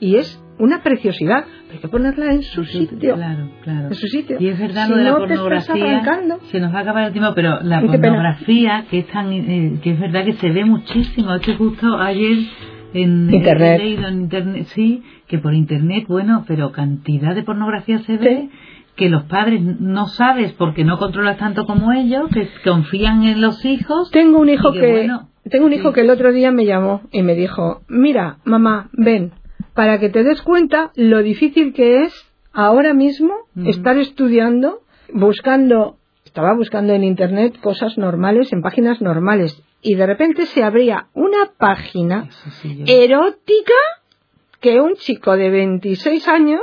y 0.00 0.16
es 0.16 0.42
una 0.58 0.82
preciosidad. 0.82 1.44
Hay 1.72 1.78
que 1.78 1.88
ponerla 1.88 2.32
en 2.32 2.42
su 2.42 2.64
sitio. 2.64 3.14
Claro, 3.14 3.50
claro. 3.62 3.88
En 3.88 3.94
su 3.94 4.06
sitio. 4.06 4.36
Y 4.38 4.48
es 4.48 4.58
verdad 4.58 4.86
Si 4.86 4.90
lo 4.90 4.96
de 4.98 5.04
la 5.04 5.10
no, 5.10 5.18
pornografía. 5.18 6.02
Se 6.50 6.60
nos 6.60 6.74
va 6.74 6.78
a 6.78 6.82
acabar 6.82 7.04
el 7.06 7.12
tiempo, 7.12 7.32
pero 7.34 7.60
la 7.62 7.80
pornografía, 7.80 8.84
que 8.90 9.00
es 9.00 9.06
tan, 9.08 9.32
eh, 9.32 9.80
que 9.82 9.92
es 9.92 10.00
verdad 10.00 10.24
que 10.24 10.34
se 10.34 10.50
ve 10.50 10.64
muchísimo. 10.64 11.34
Es 11.34 11.42
que 11.42 11.54
justo 11.56 11.96
ayer 11.98 12.38
en 12.94 13.32
Internet. 13.32 13.80
leído 13.80 14.08
en 14.08 14.20
internet, 14.22 14.64
sí, 14.66 15.02
que 15.26 15.38
por 15.38 15.54
internet, 15.54 16.04
bueno, 16.08 16.44
pero 16.46 16.72
cantidad 16.72 17.34
de 17.34 17.42
pornografía 17.42 17.98
se 18.00 18.16
ve. 18.16 18.48
Que 18.96 19.08
los 19.08 19.24
padres 19.24 19.62
no 19.62 20.06
sabes 20.06 20.52
porque 20.52 20.84
no 20.84 20.98
controlas 20.98 21.38
tanto 21.38 21.66
como 21.66 21.92
ellos, 21.92 22.28
que 22.32 22.48
confían 22.64 23.24
en 23.24 23.40
los 23.40 23.64
hijos. 23.64 24.10
Tengo 24.10 24.38
un 24.38 24.48
hijo 24.48 24.72
que, 24.72 24.90
bueno, 24.90 25.28
tengo 25.50 25.66
un 25.66 25.72
hijo 25.72 25.88
sí. 25.88 25.94
que 25.94 26.00
el 26.02 26.10
otro 26.10 26.32
día 26.32 26.50
me 26.50 26.66
llamó 26.66 27.02
y 27.10 27.22
me 27.22 27.34
dijo, 27.34 27.82
mira, 27.88 28.38
mamá, 28.44 28.90
ven, 28.92 29.32
para 29.74 29.98
que 29.98 30.10
te 30.10 30.22
des 30.22 30.42
cuenta 30.42 30.92
lo 30.94 31.22
difícil 31.22 31.72
que 31.72 32.02
es 32.02 32.32
ahora 32.52 32.92
mismo 32.92 33.34
estar 33.64 33.96
estudiando, 33.96 34.80
buscando, 35.12 35.96
estaba 36.24 36.54
buscando 36.54 36.92
en 36.92 37.04
internet 37.04 37.58
cosas 37.60 37.96
normales, 37.96 38.52
en 38.52 38.62
páginas 38.62 39.00
normales, 39.00 39.62
y 39.80 39.94
de 39.94 40.06
repente 40.06 40.46
se 40.46 40.62
abría 40.62 41.08
una 41.14 41.50
página 41.58 42.28
sí, 42.60 42.84
erótica 42.86 43.74
que 44.60 44.80
un 44.80 44.94
chico 44.94 45.36
de 45.36 45.50
26 45.50 46.28
años 46.28 46.62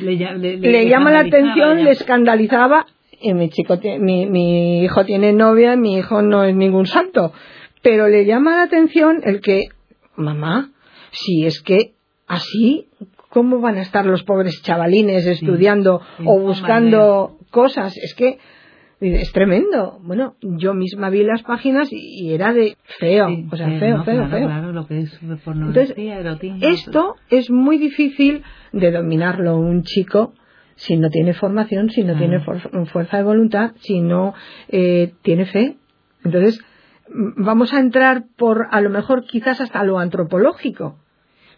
le, 0.00 0.12
lla- 0.18 0.34
le- 0.36 0.56
le 0.58 0.88
llama 0.88 1.10
la 1.10 1.20
atención, 1.20 1.78
ya. 1.78 1.84
le 1.84 1.90
escandalizaba. 1.90 2.86
Y 3.20 3.34
mi 3.34 3.50
chico, 3.50 3.78
mi, 3.98 4.26
mi 4.26 4.82
hijo 4.82 5.04
tiene 5.04 5.32
novia, 5.32 5.76
mi 5.76 5.96
hijo 5.98 6.22
no 6.22 6.44
es 6.44 6.54
ningún 6.54 6.86
santo. 6.86 7.32
Pero 7.82 8.08
le 8.08 8.24
llama 8.24 8.56
la 8.56 8.62
atención 8.62 9.20
el 9.24 9.40
que, 9.40 9.68
mamá, 10.16 10.70
si 11.10 11.44
es 11.46 11.60
que 11.60 11.92
así, 12.26 12.86
¿cómo 13.28 13.60
van 13.60 13.76
a 13.78 13.82
estar 13.82 14.06
los 14.06 14.22
pobres 14.22 14.62
chavalines 14.62 15.26
estudiando 15.26 16.00
Sí, 16.18 16.24
o 16.26 16.38
buscando 16.40 17.36
cosas? 17.50 17.96
Es 17.96 18.14
que 18.14 18.38
es 19.00 19.32
tremendo. 19.32 19.98
Bueno, 20.02 20.34
yo 20.42 20.74
misma 20.74 21.10
vi 21.10 21.22
las 21.24 21.42
páginas 21.42 21.88
y, 21.90 22.32
era 22.32 22.52
de 22.52 22.76
feo, 22.98 23.28
Sí, 23.28 23.48
o 23.50 23.56
sea, 23.56 23.68
sí, 23.68 23.78
feo, 23.78 23.98
no, 23.98 24.04
feo, 24.04 24.14
claro, 24.14 24.30
feo. 24.30 24.46
Claro, 24.46 24.72
lo 24.72 24.86
que 24.86 25.00
es 25.00 25.20
erotismo. 25.96 26.58
Esto 26.62 27.16
es 27.30 27.50
muy 27.50 27.78
difícil 27.78 28.42
de 28.72 28.90
dominarlo 28.90 29.58
un 29.58 29.82
chico 29.82 30.34
si 30.76 30.96
no 30.96 31.10
tiene 31.10 31.34
formación, 31.34 31.90
si 31.90 32.04
no 32.04 32.14
Ah. 32.14 32.18
tiene 32.18 32.40
fuerza 32.40 33.16
de 33.18 33.22
voluntad, 33.22 33.72
si 33.80 34.00
no 34.00 34.34
eh, 34.68 35.12
tiene 35.22 35.44
fe. 35.46 35.76
Entonces, 36.24 36.60
mm, 37.08 37.44
vamos 37.44 37.72
a 37.74 37.80
entrar 37.80 38.24
por, 38.36 38.66
a 38.70 38.80
lo 38.80 38.90
mejor, 38.90 39.24
quizás 39.24 39.60
hasta 39.60 39.84
lo 39.84 39.98
antropológico, 39.98 40.96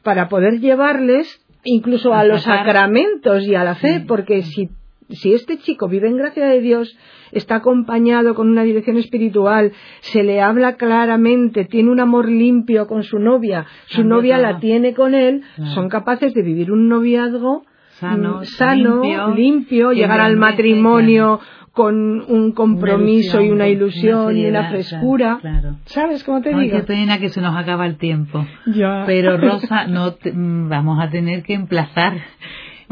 para 0.02 0.28
poder 0.28 0.58
llevarles 0.60 1.40
incluso 1.64 2.12
a 2.12 2.20
A 2.20 2.24
los 2.24 2.42
sacramentos 2.42 3.46
y 3.46 3.54
a 3.54 3.62
la 3.62 3.76
fe, 3.76 4.00
Sí, 4.00 4.04
porque 4.08 4.42
si, 4.42 4.70
si 5.12 5.32
este 5.34 5.58
chico 5.58 5.88
vive 5.88 6.08
en 6.08 6.16
gracia 6.16 6.46
de 6.46 6.60
Dios, 6.60 6.96
está 7.32 7.56
acompañado 7.56 8.34
con 8.34 8.48
una 8.50 8.62
dirección 8.62 8.96
espiritual, 8.98 9.72
se 10.00 10.22
le 10.22 10.40
habla 10.42 10.76
claramente, 10.76 11.64
tiene 11.64 11.90
un 11.90 12.00
amor 12.00 12.28
limpio 12.28 12.86
con 12.86 13.02
su 13.04 13.18
novia, 13.18 13.66
su 13.86 14.04
novia 14.04 14.36
todo. 14.36 14.42
la 14.46 14.58
tiene 14.60 14.92
con 14.94 15.14
él, 15.14 15.42
Claro. 15.56 15.70
son 15.72 15.88
capaces 15.88 16.34
de 16.34 16.42
vivir 16.42 16.70
un 16.72 16.88
noviazgo 16.88 17.64
Sano, 17.92 18.40
mm, 18.40 18.44
sano, 18.44 19.34
limpio, 19.34 19.92
llegar 19.92 20.20
al 20.20 20.36
matrimonio 20.36 21.40
con 21.72 22.20
un 22.30 22.52
compromiso 22.52 23.40
y 23.40 23.50
una 23.50 23.66
ilusión 23.68 24.36
y 24.36 24.44
una 24.44 24.68
frescura. 24.68 25.38
Claro. 25.40 25.60
claro. 25.60 25.76
¿Sabes 25.86 26.22
cómo 26.24 26.42
te 26.42 26.52
Ay, 26.54 26.68
digo? 26.68 26.84
pena 26.84 27.18
que 27.18 27.30
se 27.30 27.40
nos 27.40 27.56
acaba 27.56 27.86
el 27.86 27.96
tiempo. 27.96 28.44
Ya. 28.66 29.04
Pero 29.06 29.38
Rosa, 29.38 29.86
no 29.88 30.12
te- 30.14 30.32
mm, 30.32 30.68
vamos 30.68 31.02
a 31.02 31.08
tener 31.08 31.42
que 31.44 31.54
emplazar 31.54 32.14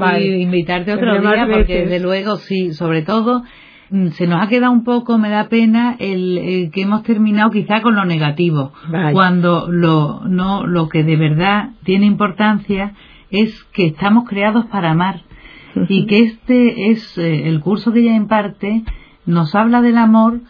Vale. 0.01 0.25
y 0.39 0.43
invitarte 0.43 0.93
otro 0.93 1.13
Tendré 1.13 1.31
día 1.35 1.47
porque 1.47 1.59
veces. 1.75 1.91
desde 1.91 2.01
luego 2.05 2.37
sí, 2.37 2.73
sobre 2.73 3.03
todo 3.03 3.43
mm, 3.91 4.09
se 4.09 4.27
nos 4.27 4.43
ha 4.43 4.49
quedado 4.49 4.73
un 4.73 4.85
poco, 4.85 5.19
me 5.19 5.29
da 5.31 5.49
pena 5.49 5.97
el, 5.99 6.39
el 6.39 6.71
que 6.71 6.83
hemos 6.83 7.03
terminado 7.03 7.51
quizá 7.51 7.81
con 7.83 7.95
lo 7.95 8.05
negativo, 8.05 8.73
Vaya. 8.91 9.13
cuando 9.13 9.69
lo 9.71 10.23
no 10.29 10.67
lo 10.67 10.89
que 10.89 11.05
de 11.05 11.17
verdad 11.17 11.71
tiene 11.85 12.07
importancia 12.07 12.95
es 13.31 13.63
que 13.73 13.87
estamos 13.87 14.29
creados 14.29 14.67
para 14.67 14.91
amar 14.91 15.23
y 15.89 16.07
que 16.07 16.21
este 16.21 16.91
es 16.91 17.17
eh, 17.17 17.47
el 17.49 17.61
curso 17.61 17.93
que 17.93 18.01
ella 18.01 18.17
imparte 18.17 18.83
nos 19.25 19.55
habla 19.55 19.83
del 19.83 19.99
amor 19.99 20.41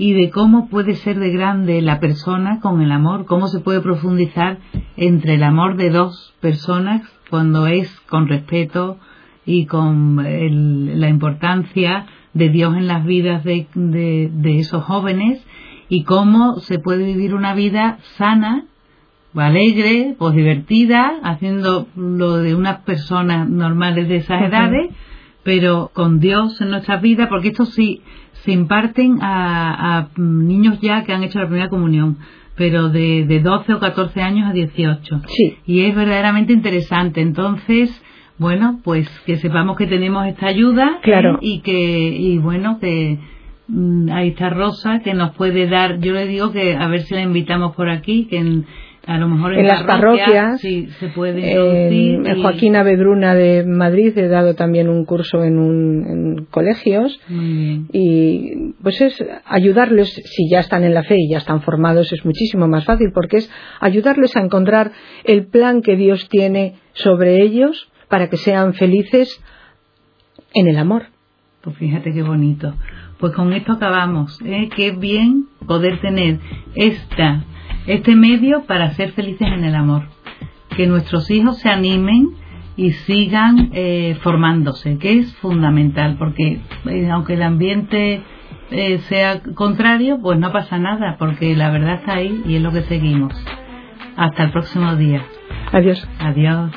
y 0.00 0.12
de 0.12 0.30
cómo 0.30 0.68
puede 0.68 0.94
ser 0.94 1.18
de 1.18 1.32
grande 1.32 1.82
la 1.82 1.98
persona 1.98 2.60
con 2.60 2.80
el 2.80 2.92
amor, 2.92 3.24
cómo 3.26 3.48
se 3.48 3.58
puede 3.58 3.80
profundizar 3.80 4.58
entre 4.96 5.34
el 5.34 5.42
amor 5.42 5.76
de 5.76 5.90
dos 5.90 6.36
personas 6.40 7.02
cuando 7.30 7.66
es 7.66 7.88
con 8.08 8.28
respeto 8.28 8.98
y 9.46 9.66
con 9.66 10.24
el- 10.24 11.00
la 11.00 11.08
importancia 11.08 12.06
de 12.34 12.48
Dios 12.50 12.76
en 12.76 12.86
las 12.86 13.04
vidas 13.04 13.44
de, 13.44 13.66
de- 13.74 14.30
de 14.32 14.58
esos 14.58 14.84
jóvenes 14.84 15.44
y 15.88 16.04
cómo 16.04 16.56
se 16.60 16.78
puede 16.78 17.04
vivir 17.06 17.34
una 17.34 17.54
vida 17.54 17.98
sana, 18.16 18.64
alegre, 19.34 20.16
pues 20.18 20.34
divertida, 20.34 21.12
haciendo 21.22 21.86
lo 21.96 22.36
de 22.38 22.54
unas 22.54 22.78
personas 22.80 23.48
normales 23.48 24.08
de 24.08 24.16
esas 24.16 24.42
edades, 24.42 24.90
pero 25.44 25.90
con 25.94 26.18
Dios 26.18 26.60
en 26.60 26.70
nuestras 26.70 27.00
vidas, 27.00 27.28
porque 27.28 27.48
esto 27.48 27.64
sí 27.64 28.02
se 28.44 28.52
imparten 28.52 29.18
a, 29.22 29.98
a 29.98 30.08
niños 30.16 30.80
ya 30.80 31.04
que 31.04 31.12
han 31.12 31.22
hecho 31.22 31.38
la 31.38 31.46
primera 31.46 31.68
comunión, 31.68 32.18
pero 32.58 32.88
de, 32.90 33.24
de 33.26 33.40
12 33.40 33.72
o 33.74 33.78
14 33.80 34.20
años 34.20 34.50
a 34.50 34.52
18. 34.52 35.20
Sí. 35.28 35.56
Y 35.66 35.80
es 35.82 35.94
verdaderamente 35.94 36.52
interesante. 36.52 37.20
Entonces, 37.22 37.90
bueno, 38.36 38.80
pues 38.84 39.08
que 39.24 39.36
sepamos 39.36 39.76
que 39.76 39.86
tenemos 39.86 40.26
esta 40.26 40.46
ayuda 40.48 40.98
Claro. 41.02 41.36
¿eh? 41.36 41.38
y 41.42 41.60
que, 41.60 42.08
y 42.18 42.38
bueno, 42.38 42.78
que 42.80 43.18
mm, 43.68 44.10
ahí 44.10 44.28
está 44.28 44.50
Rosa 44.50 45.00
que 45.00 45.14
nos 45.14 45.34
puede 45.36 45.66
dar, 45.68 46.00
yo 46.00 46.12
le 46.12 46.26
digo 46.26 46.52
que 46.52 46.74
a 46.76 46.86
ver 46.88 47.00
si 47.02 47.14
la 47.14 47.22
invitamos 47.22 47.74
por 47.76 47.88
aquí, 47.88 48.26
que 48.26 48.38
en- 48.38 48.66
a 49.10 49.16
lo 49.18 49.26
mejor 49.26 49.54
en, 49.54 49.60
En 49.60 49.66
las 49.68 49.82
parroquia, 49.84 50.24
parroquias, 50.26 50.60
sí, 50.60 50.86
se 51.00 51.08
puede 51.08 51.52
En, 51.86 52.26
y- 52.26 52.42
Joaquín 52.42 52.76
Avedruna 52.76 53.34
de 53.34 53.64
Madrid 53.64 54.16
he 54.18 54.28
dado 54.28 54.54
también 54.54 54.88
un 54.90 55.06
curso 55.06 55.42
en, 55.44 55.58
un, 55.58 56.04
en 56.38 56.44
colegios 56.50 57.18
y 57.30 58.74
pues 58.82 59.00
es 59.00 59.24
ayudarles 59.46 60.10
si 60.12 60.50
ya 60.50 60.60
están 60.60 60.84
en 60.84 60.92
la 60.92 61.04
fe 61.04 61.16
y 61.18 61.30
ya 61.30 61.38
están 61.38 61.62
formados 61.62 62.12
es 62.12 62.24
muchísimo 62.26 62.68
más 62.68 62.84
fácil 62.84 63.10
porque 63.14 63.38
es 63.38 63.50
ayudarles 63.80 64.36
a 64.36 64.40
encontrar 64.40 64.92
el 65.24 65.46
plan 65.46 65.80
que 65.80 65.96
Dios 65.96 66.28
tiene 66.28 66.74
sobre 66.92 67.40
ellos 67.42 67.90
para 68.08 68.28
que 68.28 68.36
sean 68.36 68.74
felices 68.74 69.42
en 70.54 70.68
el 70.68 70.76
amor. 70.78 71.04
Pues 71.62 71.76
fíjate 71.76 72.12
qué 72.12 72.22
bonito. 72.22 72.74
Pues 73.18 73.32
con 73.34 73.52
esto 73.52 73.72
acabamos. 73.72 74.38
¿eh? 74.44 74.68
Qué 74.74 74.92
bien 74.92 75.46
poder 75.66 76.00
tener 76.00 76.38
esta, 76.74 77.44
este 77.88 78.14
medio 78.14 78.64
para 78.66 78.92
ser 78.92 79.12
felices 79.12 79.48
en 79.48 79.64
el 79.64 79.74
amor. 79.74 80.04
Que 80.76 80.86
nuestros 80.86 81.30
hijos 81.30 81.58
se 81.58 81.70
animen 81.70 82.34
y 82.76 82.92
sigan 82.92 83.70
eh, 83.72 84.16
formándose, 84.22 84.98
que 84.98 85.18
es 85.18 85.34
fundamental, 85.36 86.16
porque 86.18 86.60
eh, 86.86 87.10
aunque 87.10 87.34
el 87.34 87.42
ambiente 87.42 88.22
eh, 88.70 88.98
sea 89.08 89.40
contrario, 89.54 90.18
pues 90.22 90.38
no 90.38 90.52
pasa 90.52 90.78
nada, 90.78 91.16
porque 91.18 91.56
la 91.56 91.70
verdad 91.70 91.94
está 91.94 92.14
ahí 92.14 92.42
y 92.46 92.56
es 92.56 92.62
lo 92.62 92.70
que 92.70 92.82
seguimos. 92.82 93.34
Hasta 94.16 94.44
el 94.44 94.50
próximo 94.52 94.94
día. 94.94 95.24
Adiós. 95.72 96.06
Adiós. 96.20 96.70